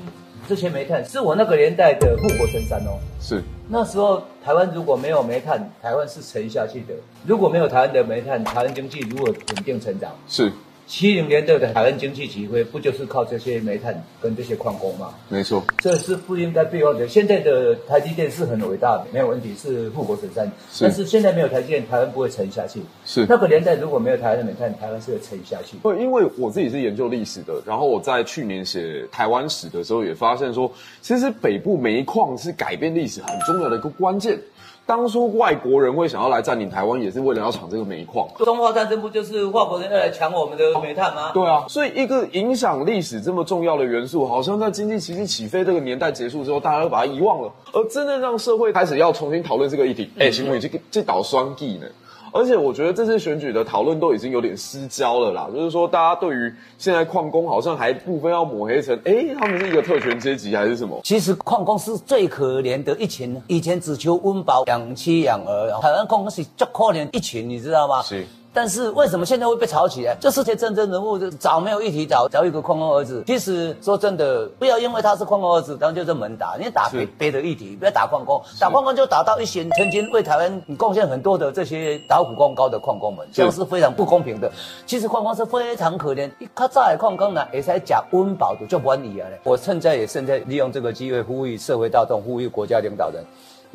[0.47, 2.99] 这些煤炭是我那个年代的富国神山哦。
[3.19, 3.41] 是。
[3.69, 6.93] 那时候台湾如果没有煤炭，台湾是沉下去的。
[7.25, 10.11] 如果没有台湾的煤炭，台湾经济如何稳定成长？
[10.27, 10.51] 是。
[10.85, 15.13] 七零年代的台湾经济起飞，不就是靠这些煤炭跟这些矿工吗？
[15.29, 15.63] 没错。
[15.79, 17.07] 这是不应该被忘的。
[17.07, 20.51] 现在的台积电是很伟大的，没有问题，是富国神山。
[20.81, 22.81] 但是现在没有台积电，台湾不会沉下去。
[23.05, 23.25] 是。
[23.27, 25.77] 那个年代如果没有台湾的煤炭，台湾是会沉下去。
[25.81, 30.71] 对，因为我自己是研究历史的，然后我在去年写台湾史的时候，也发现说，
[31.01, 34.37] 其实北部煤矿是改变历史很重要的一个关键。
[34.85, 38.27] 当初外国人会想要来占领台湾，也是为了要抢这个煤矿。
[38.39, 41.31] 中华战争不就是外国人要来抢我们的煤炭吗？
[41.33, 47.51] 对啊，所以一个影响历史这么重要的元素，好像在经济奇迹起飞这个年代结束之后，大家都把它遗忘了。
[47.71, 51.87] 而真正让社会开始要重新讨论这个议题，哎，行为这个这倒双地呢？
[52.33, 60.99] 而且我觉得这次选举的讨论都已经有点失焦了啦，就是说大家对于现在矿工好像还部分要抹黑成，哎，他们是一个特权阶级还是什么？
[61.03, 68.01] 其实矿工是最可怜的一群，以前只求温饱、养妻养儿，台湾矿工是最可怜一群，你知道吗？
[68.01, 68.25] 是。
[68.53, 70.15] 但是为什么现在会被炒起来？
[70.21, 73.23] 这世界真正人物早没有一提早，早有个矿工儿子。
[73.25, 76.55] 其实说真的，不要因为他是矿工儿子，然后就这门打。
[76.59, 84.51] 你打别别的议题，不要打矿工，打矿工就打到一些曾经为台湾贡献很多的这些打苦工高的矿工们，这样是非常不公平的。
[84.85, 89.39] 其实矿工是非常可怜，他在矿工呢也是讲温饱的就不理啊嘞。
[89.43, 93.23] 我现在也现在利用这个机会呼吁社会大众，呼吁国家领导人。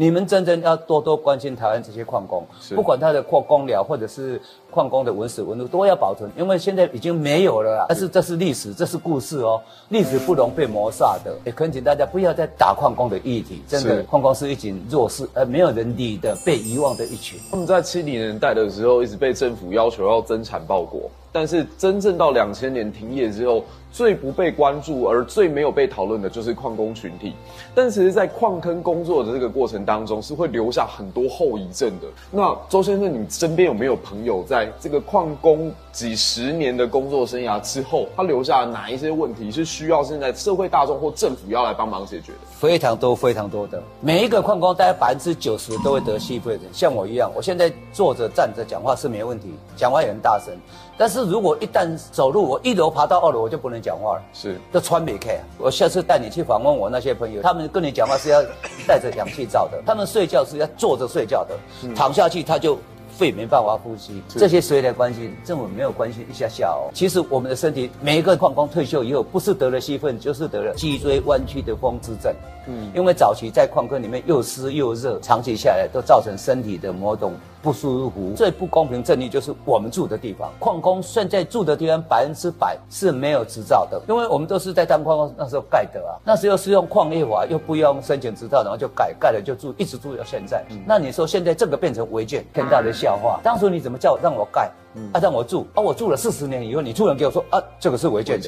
[0.01, 2.47] 你们真正要多多关心台湾这些矿工，
[2.77, 7.85] 不管他的矿工寮或者是矿工的文史文物，都要保存，因为现在已经没有了。
[7.89, 11.35] 但是这是历史，这是故事哦，历史不容被抹杀的。
[11.45, 17.37] 也恳请大家不要再打矿工的议题，真的，矿工是一群弱势，而没有人理的被遗忘的一群。
[17.51, 21.11] 他们在七零年代的时候，一直被政府要求要增产报国。
[21.31, 27.35] 但是真正到两千年停业之后，最不被关注而最没有被讨论的就是矿工群体。
[27.75, 32.07] 但其实，在矿坑工作的这个过程当中，是会留下很多后遗症的。
[32.31, 42.39] 那周先生，你身边有没有朋友在这个矿工几十年的工作生涯之后，他留下哪一些问题是需要现在社会大众或政府要来帮忙解决的？
[42.51, 43.81] 非常多，非常多的。
[44.01, 50.53] 每一个矿工大概百分之九十都会得细肺的，像我一样，我现在坐着站着讲话是没问题，讲话也很大声。
[50.97, 54.23] 但是如果一旦走路，我一楼爬到二楼，我就不能讲话了。
[54.33, 55.39] 是，这穿没开。
[55.59, 58.43] 我下次带你去访问我那些朋友，他们跟你讲话是要
[58.87, 61.57] 带着氧气罩的，他们睡觉是要坐着睡觉的，
[61.95, 62.79] 躺下去他就。
[63.11, 65.37] 肺没办法呼吸，这些谁来关心？
[65.45, 66.87] 政府没有关心一下下哦。
[66.95, 72.33] 其实我们的身体，每一个矿工退休以后，不是得了兴奋，就是得了脊椎弯曲的风湿症。
[72.69, 77.33] 嗯，因为早期在矿坑里面又湿又热，长期下来都造成身体的某种
[77.63, 78.33] 不舒服。
[78.37, 90.63] 最不公平正义就是我们住的地方，矿工现在住的地方百分之百是没有执照的，因为我们都是在当矿工那时候盖的啊，那时候是用矿业法，又不用申请执照，然后就盖，盖了就住，一直住到现在。
[90.87, 93.41] 那你说现在这个变成违建，天大的笑话！
[93.43, 94.71] 当初你怎么叫让我盖？
[95.13, 95.81] 啊，让我住啊！
[95.81, 98.41] 我住了四十年以后，你突然给我说啊，这个是违建，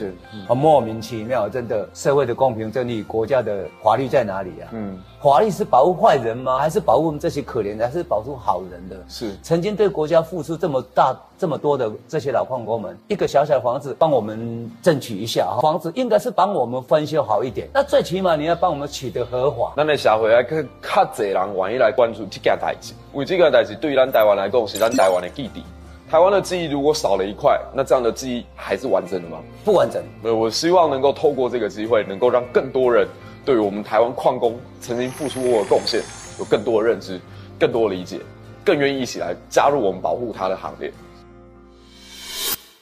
[0.48, 1.88] 很莫名其妙，真的。
[1.94, 4.68] 社会的公平正义，国家的法律在哪里啊？
[4.72, 6.58] 嗯，法律是保护坏人吗？
[6.58, 7.86] 还是保护我们这些可怜的？
[7.86, 8.96] 还是保护好人的？
[9.08, 17.68] 是曾经对国家付出这么大、这么多的这些老矿工们，一个小小的房子帮我们争取一下，房子应该是帮我们翻修好一点。
[17.72, 19.72] 那最起码你要帮我们取得合法。
[19.76, 25.62] 那那社会啊，去较济人愿意来关注这件代志，为这件代志对咱台湾来讲是咱台湾的记忆。
[26.10, 29.38] 台湾的记忆如果少了一块，那这样的记忆还是完整的吗？
[29.64, 30.02] 不完整。
[30.24, 33.06] 呃，我希望能够透过这个机会，能够让更多人
[33.44, 36.02] 对于我们台湾矿工曾经付出过的贡献
[36.40, 37.20] 有更多的认知、
[37.60, 38.18] 更多的理解，
[38.64, 40.92] 更愿意一起来加入我们保护它的行列。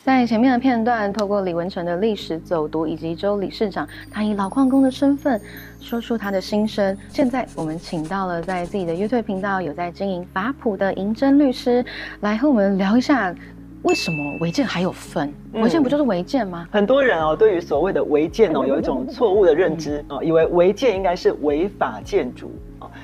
[0.09, 5.39] 在前面的片段，透过李文成的历史走读，以及周理事长他以老矿工的身份
[5.83, 6.97] 说出他的心声。
[7.11, 11.85] 现在我们请到了在自己的 YouTube 频道有在经营法普的银针律师，
[12.21, 13.35] 来和我们聊一下，
[13.83, 15.31] 为什么违建还有分？
[15.53, 16.67] 违建不就是违建吗？
[16.71, 22.51] 很多人哦，对于所谓的违建哦，有一种错误的认知哦，以为违建应该是违法建筑。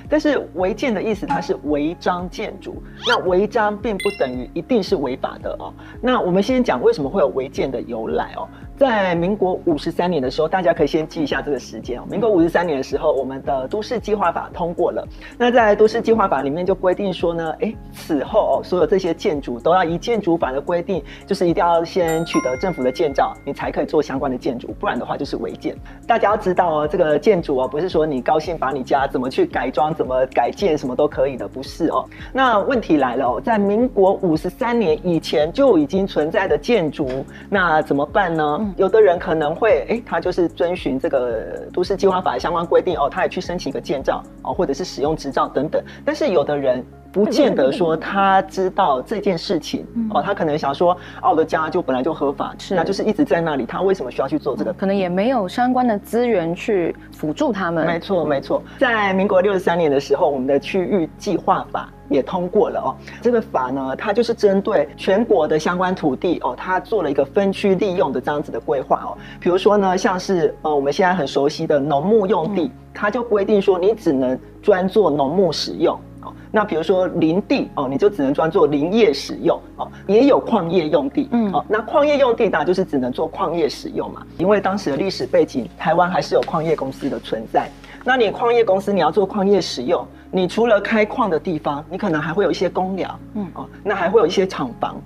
[0.09, 2.83] 但是违建的意思，它是违章建筑。
[3.07, 5.73] 那违章并不等于一定是违法的哦。
[6.01, 8.49] 那我们先讲为什么会有违建的由来哦。
[8.77, 12.05] 在民国五十三年的时候，大家可以先记一下这个时间哦。
[12.11, 15.07] 民国五十三年的时候，我们的都市计划法通过了。
[15.39, 25.77] 那在都市计划法里面就规定说呢，哎，此后哦，所有这些建筑都要依建筑法的规定，就是一定要先取得政府的建造，你才可以做相关的建筑，不然的话就是违建。
[26.05, 32.05] 大家要知道哦，这个建筑哦，不是说你高兴把你家怎么去改装、怎么改建什么都可以的，不是哦。
[32.33, 37.09] 那问题来了哦，在民国五十三年以前就已经存在的建筑，
[37.49, 38.61] 那怎么办呢？
[38.77, 45.83] 有的人可能会，哎，他就是遵循这个都市计划法的相关规定哦，他也去申请一个建造哦，或者是使用执照等等。
[46.05, 46.85] 但是有的人
[47.15, 54.73] 不见得说他知道这件事情哦，他可能想说，我的家就本来就合法，是，那就是一直在那里，他为什么需要去做这个？
[54.73, 57.87] 可能也没有相关的资源去辅助他们。
[57.87, 58.61] 没错，没错。
[58.81, 61.89] 在民国六十三年的时候，我们的区域计划法。
[62.11, 69.17] 也通过了哦，这个法呢，它就是针对全国的相关土地哦，它做了一个分区利用的这样子的规划哦。
[69.41, 76.14] 比如说呢，像是呃我们现在很熟悉的农牧用地，它就规定说你只能专做农牧使用哦。
[76.55, 79.91] 那比如说林地哦，你就只能专做林业使用哦。
[80.07, 84.25] 也有矿业用地，嗯，哦，那矿业用地呢，就是只能做矿业使用嘛。
[84.39, 87.69] 因为当时的历史背景，台湾还是有矿业公司的存在。
[88.05, 90.07] 那你矿业公司你要做矿业使用。
[90.31, 94.97] 你除了开矿的地方，你可能还会有一些公寮，嗯哦，那还会有一些厂房。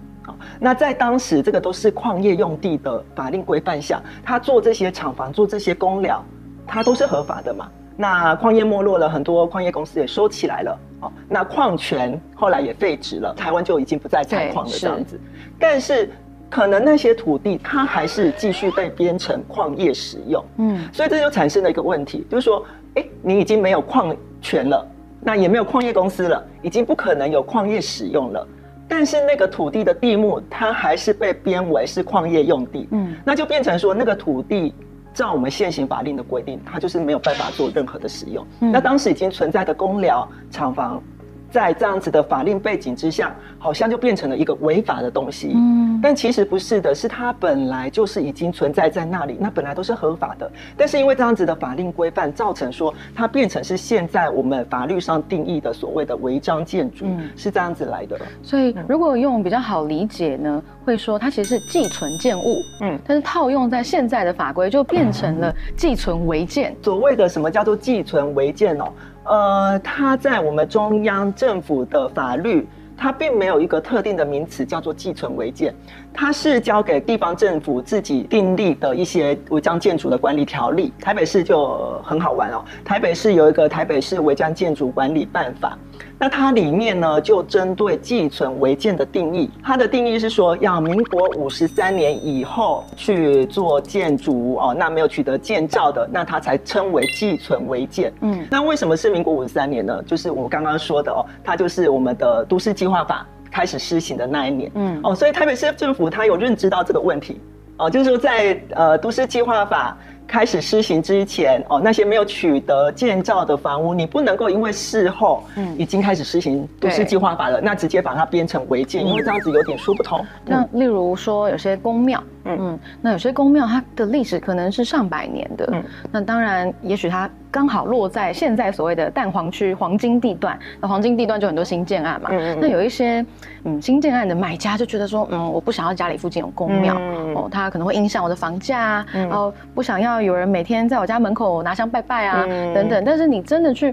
[0.60, 6.22] 那在当时，这个都是矿业用地的法令规范下，他做这些厂房、做这些公寮，
[6.66, 7.66] 它都是合法的嘛。
[7.96, 15.20] 那矿业没落了，很多矿业公司也收起来了，哦，那矿权后来也废止了，台湾就已经不再采矿了这样子。
[15.58, 16.10] 但是，
[16.50, 22.64] 可能那些土地它还是继续被编成矿业使用，嗯，所以这就产生了一个问题，就是说，
[22.94, 24.86] 哎，你已经没有矿权了，
[25.20, 28.46] 那也没有矿业公司了，已经不可能有矿业使用了。
[28.90, 34.72] 但是那个土地的地目，它还是被编为是矿业用地，嗯，那就变成说那个土地，
[35.18, 38.46] 照我们现行法令的规定，它就是没有办法做任何的使用。
[38.60, 41.02] 那当时已经存在的公疗、厂房。
[41.50, 45.52] 在这样子的法令背景之下，好像就变成了一个违法的东西。
[45.54, 50.50] 嗯，但其实不是的，是它本来就是已经存在在那里，那本来都是合法的。
[50.76, 58.18] 但是因为这样子的法令规范，造成说它变成是现在我们法律上定义的所谓的违章建筑，是这样子来的。
[58.42, 62.58] 所以如果用比较好理解呢，会说它其实是寄存建物。
[62.82, 66.76] 嗯，但是套用在现在的法规，就变成了寄存违建。
[66.82, 68.92] 所谓的什么叫做寄存违建哦？
[69.28, 75.74] 呃，它在我们中央政府的法律，它并没有一个特定的名词叫做寄存违建，
[76.12, 80.92] 它是交给地方政府自己订立的一些违章建筑的管理条例。
[80.98, 85.76] 台北市就很好玩哦，台北市有一个台北市违章建筑管理办法。
[86.18, 98.12] 那它里面呢，就针对寄存违建的定义，它的定义是说，要民国五十三年以后去做建筑哦，那没有取得建造的，那它才称为寄存违建。
[98.20, 100.02] 嗯，那为什么是民国五十三年呢？
[100.04, 104.70] 就是我刚刚说的哦，它就是我们的都市计划法开始施行的那一年。
[104.74, 107.40] 嗯，哦，所以台北市政府它有认知到这个问题，
[107.76, 109.96] 哦，就是说在呃都市计划法。
[110.28, 120.24] 开始施行之前，哦，那些没有取得建造的房屋，你不能够因为事后，嗯，已经开始施行都市计划法了，那直接把它编成违建，因为这样子有点说不通。
[120.44, 122.22] 那例如说有些公庙。
[122.50, 133.24] 嗯，那有些宫庙它的历史可能是上百年的，嗯，那当然，也许它刚好落在现在所谓的蛋黄区黄金地段，那黄金地段就很多新建案嘛，嗯嗯，那有一些
[133.64, 136.94] 嗯新建案的买家就觉得说，嗯，我不想要家里附近有公庙，
[137.34, 142.44] 哦，它可能会影响我的房价啊，然后不想要有人每天在我家门口拿香拜拜啊，
[142.74, 143.92] 等等，但是你真的去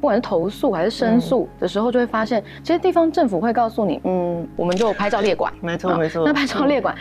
[0.00, 6.94] 不管是投诉还是申诉的时候，就会发现，其实地方政府会告诉你，嗯，我们就拍照列管，没错没错，那拍照列管。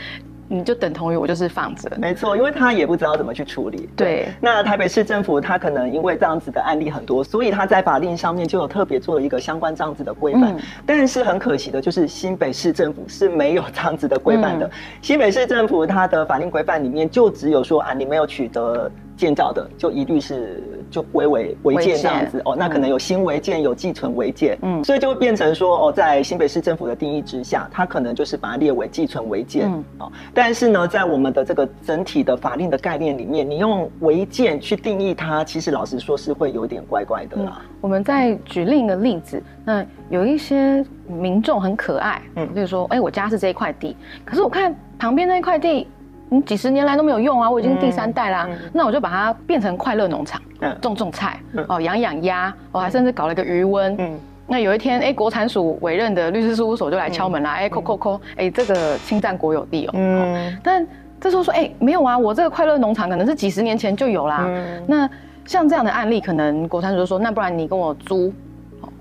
[0.54, 3.90] 你就等同于我就是放着，没错，因为他也不知道怎么去处理。
[3.96, 10.58] 对，那台北市政府他可能因为这样子的案例很多，所以他在法令上面就有特别做了一个相关这样子的规范。
[10.86, 14.70] 但是很可惜的就是新北市政府是没有这样子的规范的。
[15.02, 18.92] 新北市政府它的法令规范里面就只有说啊，你没有取得。
[19.22, 22.42] 建造的就一律是就归为违建这样子。
[22.44, 29.84] 哦，那可能有新违建有寄存违建，嗯，所以就会变成说哦，在新北市政府的定义之下，它可能就是把它列为寄存违建，嗯。
[30.00, 37.62] 哦，但是呢，在我们的这个整体的法令的概念里面，你用违建去定义它，其实老实说是会有点怪怪的啦。
[37.80, 43.96] 我们再举另一个例子，那有一些民众很可爱，嗯，就是说，哎，我家是这一块地，
[44.26, 45.88] 可是我看旁边那一块地。
[46.34, 50.42] 你几十年来都没有用啊，我已经第三代啦，那我就把它变成快乐农场，
[50.80, 51.38] 种种菜，
[51.68, 54.18] 哦，养养鸭，我还甚至搞了一个鱼温。
[54.48, 59.92] 那有一天，哎，国产署委任的律师事务所就来敲门啦，哎，扣扣扣，哎，这个侵占国有地哦。
[59.94, 60.58] 嗯。
[60.64, 60.88] 但
[61.20, 64.50] 这时候说，哎，没有啊，我这个快乐农场可能是几十年前就有啦。
[64.88, 65.10] 那
[65.46, 68.34] 像这样的案例，可能国产署就说，那不然你跟我租，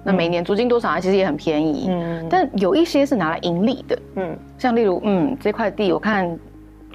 [0.02, 0.98] 那每年租金多少啊？
[0.98, 1.86] 其实也很便宜。
[1.90, 2.26] 嗯。
[2.28, 3.98] 但有一些是拿来盈利的。
[4.16, 4.36] 嗯。
[4.58, 6.36] 像例如，嗯，这块地我看。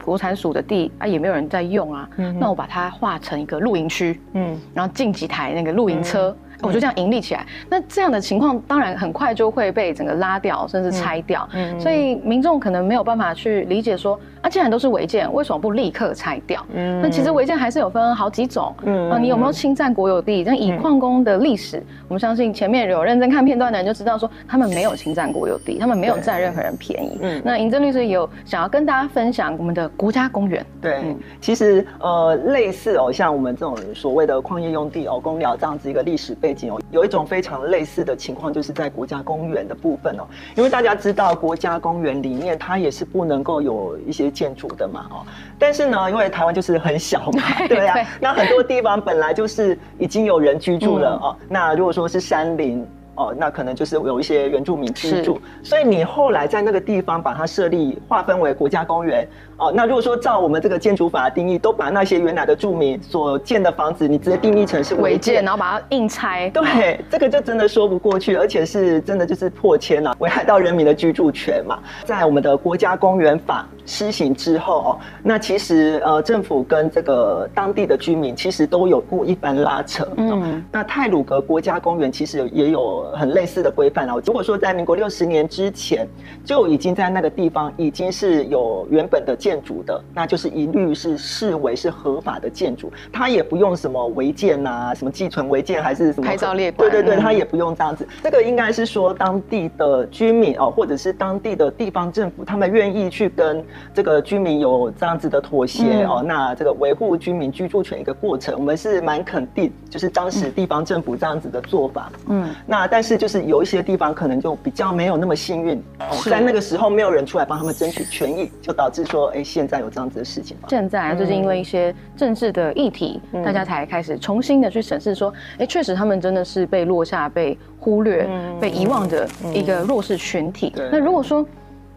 [0.06, 2.08] 国产署的地啊，也没有人在用啊，
[2.40, 6.36] 那我把它划成一个露营区，嗯，然后进几台那个露营车。
[6.62, 11.48] 我就这样盈利起来，那这样的情况当然很快就会被整个拉掉，甚至拆掉。
[11.54, 16.66] 嗯，所以民众可能没有办法去理解说，啊，既然都是违建，为什么不立刻拆掉？
[16.74, 18.74] 嗯，那其实违建还是有分好几种。
[18.84, 20.44] 嗯，啊，你有没有侵占国有地？
[20.46, 27.18] 那以矿工的历史，我们相信前面有认真看片段的人就知道说，他们没有侵占国有地，他们没有占任何人便宜。
[27.22, 30.66] 嗯，那尹正律师也有想要跟大家分享我们的国家公园。
[30.82, 45.26] 对，其实呃，类似哦，像我们这种所谓的矿业用地哦，公寮这样子一个历史背景哦，有一种非常类似的情况，就是在国家公园的部分哦，因为大家知道国家公园里面它也是不能够有一些建筑的嘛哦，
[45.58, 52.88] 但是呢，因为台湾就是很小嘛， 对呀，那很多地方本来就是已经有人居住了哦，那如果说是山林。
[53.18, 59.26] 哦，那可能就是有一些原住民居住，所以你后来在那个地方把它设立划分为国家公园
[59.58, 59.72] 哦。
[59.74, 71.80] 那如果说照我们这个建筑法的定义，都把那些原来的住民所建的房子，你直接定义成是违建，然后把它硬拆，对，这个就真的说不过去，而且是真的就是破迁了，危害到人民的居住权嘛。
[72.04, 80.08] 在我们的国家公园法施行之后哦，那其实呃政府跟这个当地的居民其实都有过一番拉扯。
[80.18, 83.06] 嗯，那泰鲁格国家公园其实也有。
[83.16, 84.16] 很类似的规范啊。
[84.26, 86.08] 如果说在民国六十年之前
[86.44, 98.08] 就已经在那个地方已经是有原本的建筑的，那就是一律是视为是合法的建筑，它也不用什么违建呐，什么寄存违建还是什么拍照列管，对对对，它也不用这样子。
[98.24, 103.64] 这个应该是说当地的居民哦，或者是当地的地方政府，他们愿意去跟
[103.94, 112.12] 这个居民有这样子的妥协哦，那这个维护居民居住权一个过程，我们是蛮肯定，就是当时地方政府这样子的做法。
[112.30, 112.88] 嗯，那。
[112.88, 120.68] 但是就是有一些地方可能就比较没有那么幸运，哦在那个时候没有人出来帮他们争取权益，就导致说，哎，现在有这样子的事情吗。
[120.70, 128.28] 现在最近因为一些政治的议题，大家才开始重新的去审视说，哎，确实他们真的是被落下、被忽略、
[128.60, 130.74] 被遗忘的一个弱势群体。
[130.92, 131.46] 那如果说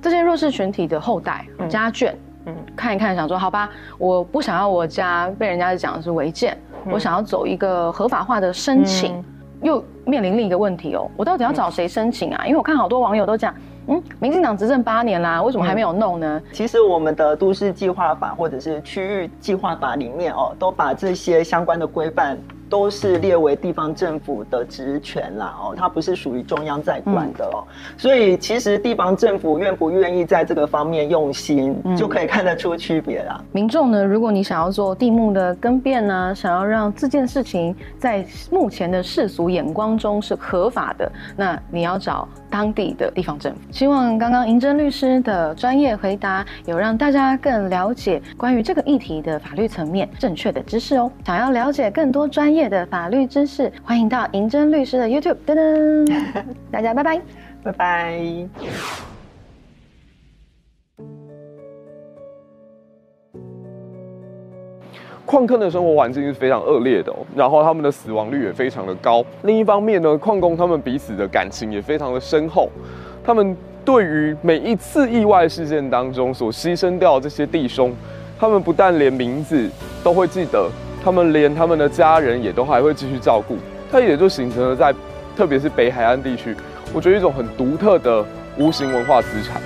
[0.02, 2.12] 这些弱势群体的后代家眷，
[2.46, 6.58] 嗯，看一看，想说，好吧，我不想要我家被人家讲是违建，
[6.90, 9.24] 我想要走一个合法化的申请。
[9.60, 12.46] 又面临另一个问题哦，我到底要找谁申请啊？
[12.46, 13.52] 因为我看好多网友都讲，
[13.88, 16.40] 嗯，民进党执政八年啦，为什么还没有弄呢？
[16.52, 22.38] 其实我们的都市计划法或者是区域计划法里面哦，都把这些相关的规范。
[22.68, 27.64] 都是列为地方政府的职权啦，哦，它不是属于中央在管的哦，
[27.96, 33.42] 所以其实地方政府愿不愿意在这个方面用心，就可以看得出区别啦。
[33.52, 43.58] 民众呢，如果你想要做地目的更变呢，想要让这件事情在目前的世俗眼光中是合法的，那你要找当地的地方政府。
[43.70, 51.10] 希望刚刚银珍律师的专业回答，有让大家更了解关于这个议题的法律层面正确的知识哦。
[51.24, 52.57] 想要了解更多专业。
[52.58, 55.36] 业的法律知识，欢迎到银针律师的 YouTube。
[55.46, 57.20] 噔噔， 大家拜拜，
[57.62, 58.48] 拜拜。
[65.24, 69.24] 矿坑的生活环境是非常恶劣的，然后他们的死亡率也非常的高。
[69.42, 72.68] 另一方面呢，矿工他们彼此的感情也非常的深厚，
[73.22, 77.94] 他们对于每一次意外事件当中所牺牲掉这些弟兄，
[78.36, 79.70] 他们不但连名字
[80.02, 80.68] 都会记得。
[81.04, 83.56] 他们连他们的家人也都还会继续照顾，
[83.90, 84.94] 它也就形成了在，
[85.36, 86.54] 特别是北海岸地区，
[86.92, 88.24] 我觉得一种很独特的
[88.58, 89.62] 无形文化资产。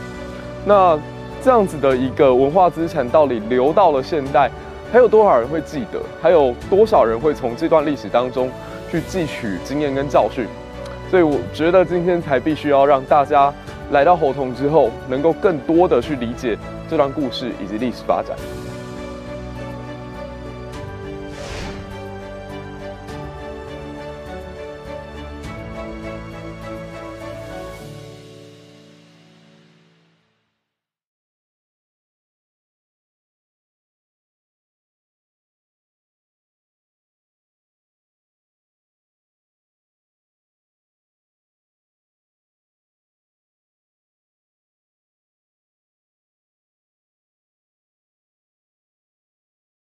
[0.64, 0.98] 那
[1.42, 4.50] 这样子的一个文化资产，到底留到了现代，
[4.92, 5.98] 还有多少人会记得？
[6.20, 8.48] 还有多少人会从这段历史当中
[8.90, 10.46] 去汲取经验跟教训？
[11.10, 13.52] 所以我觉得今天才必须要让大家
[13.90, 16.56] 来到猴童之后，能够更多的去理解
[16.88, 18.36] 这段故事以及历史发展。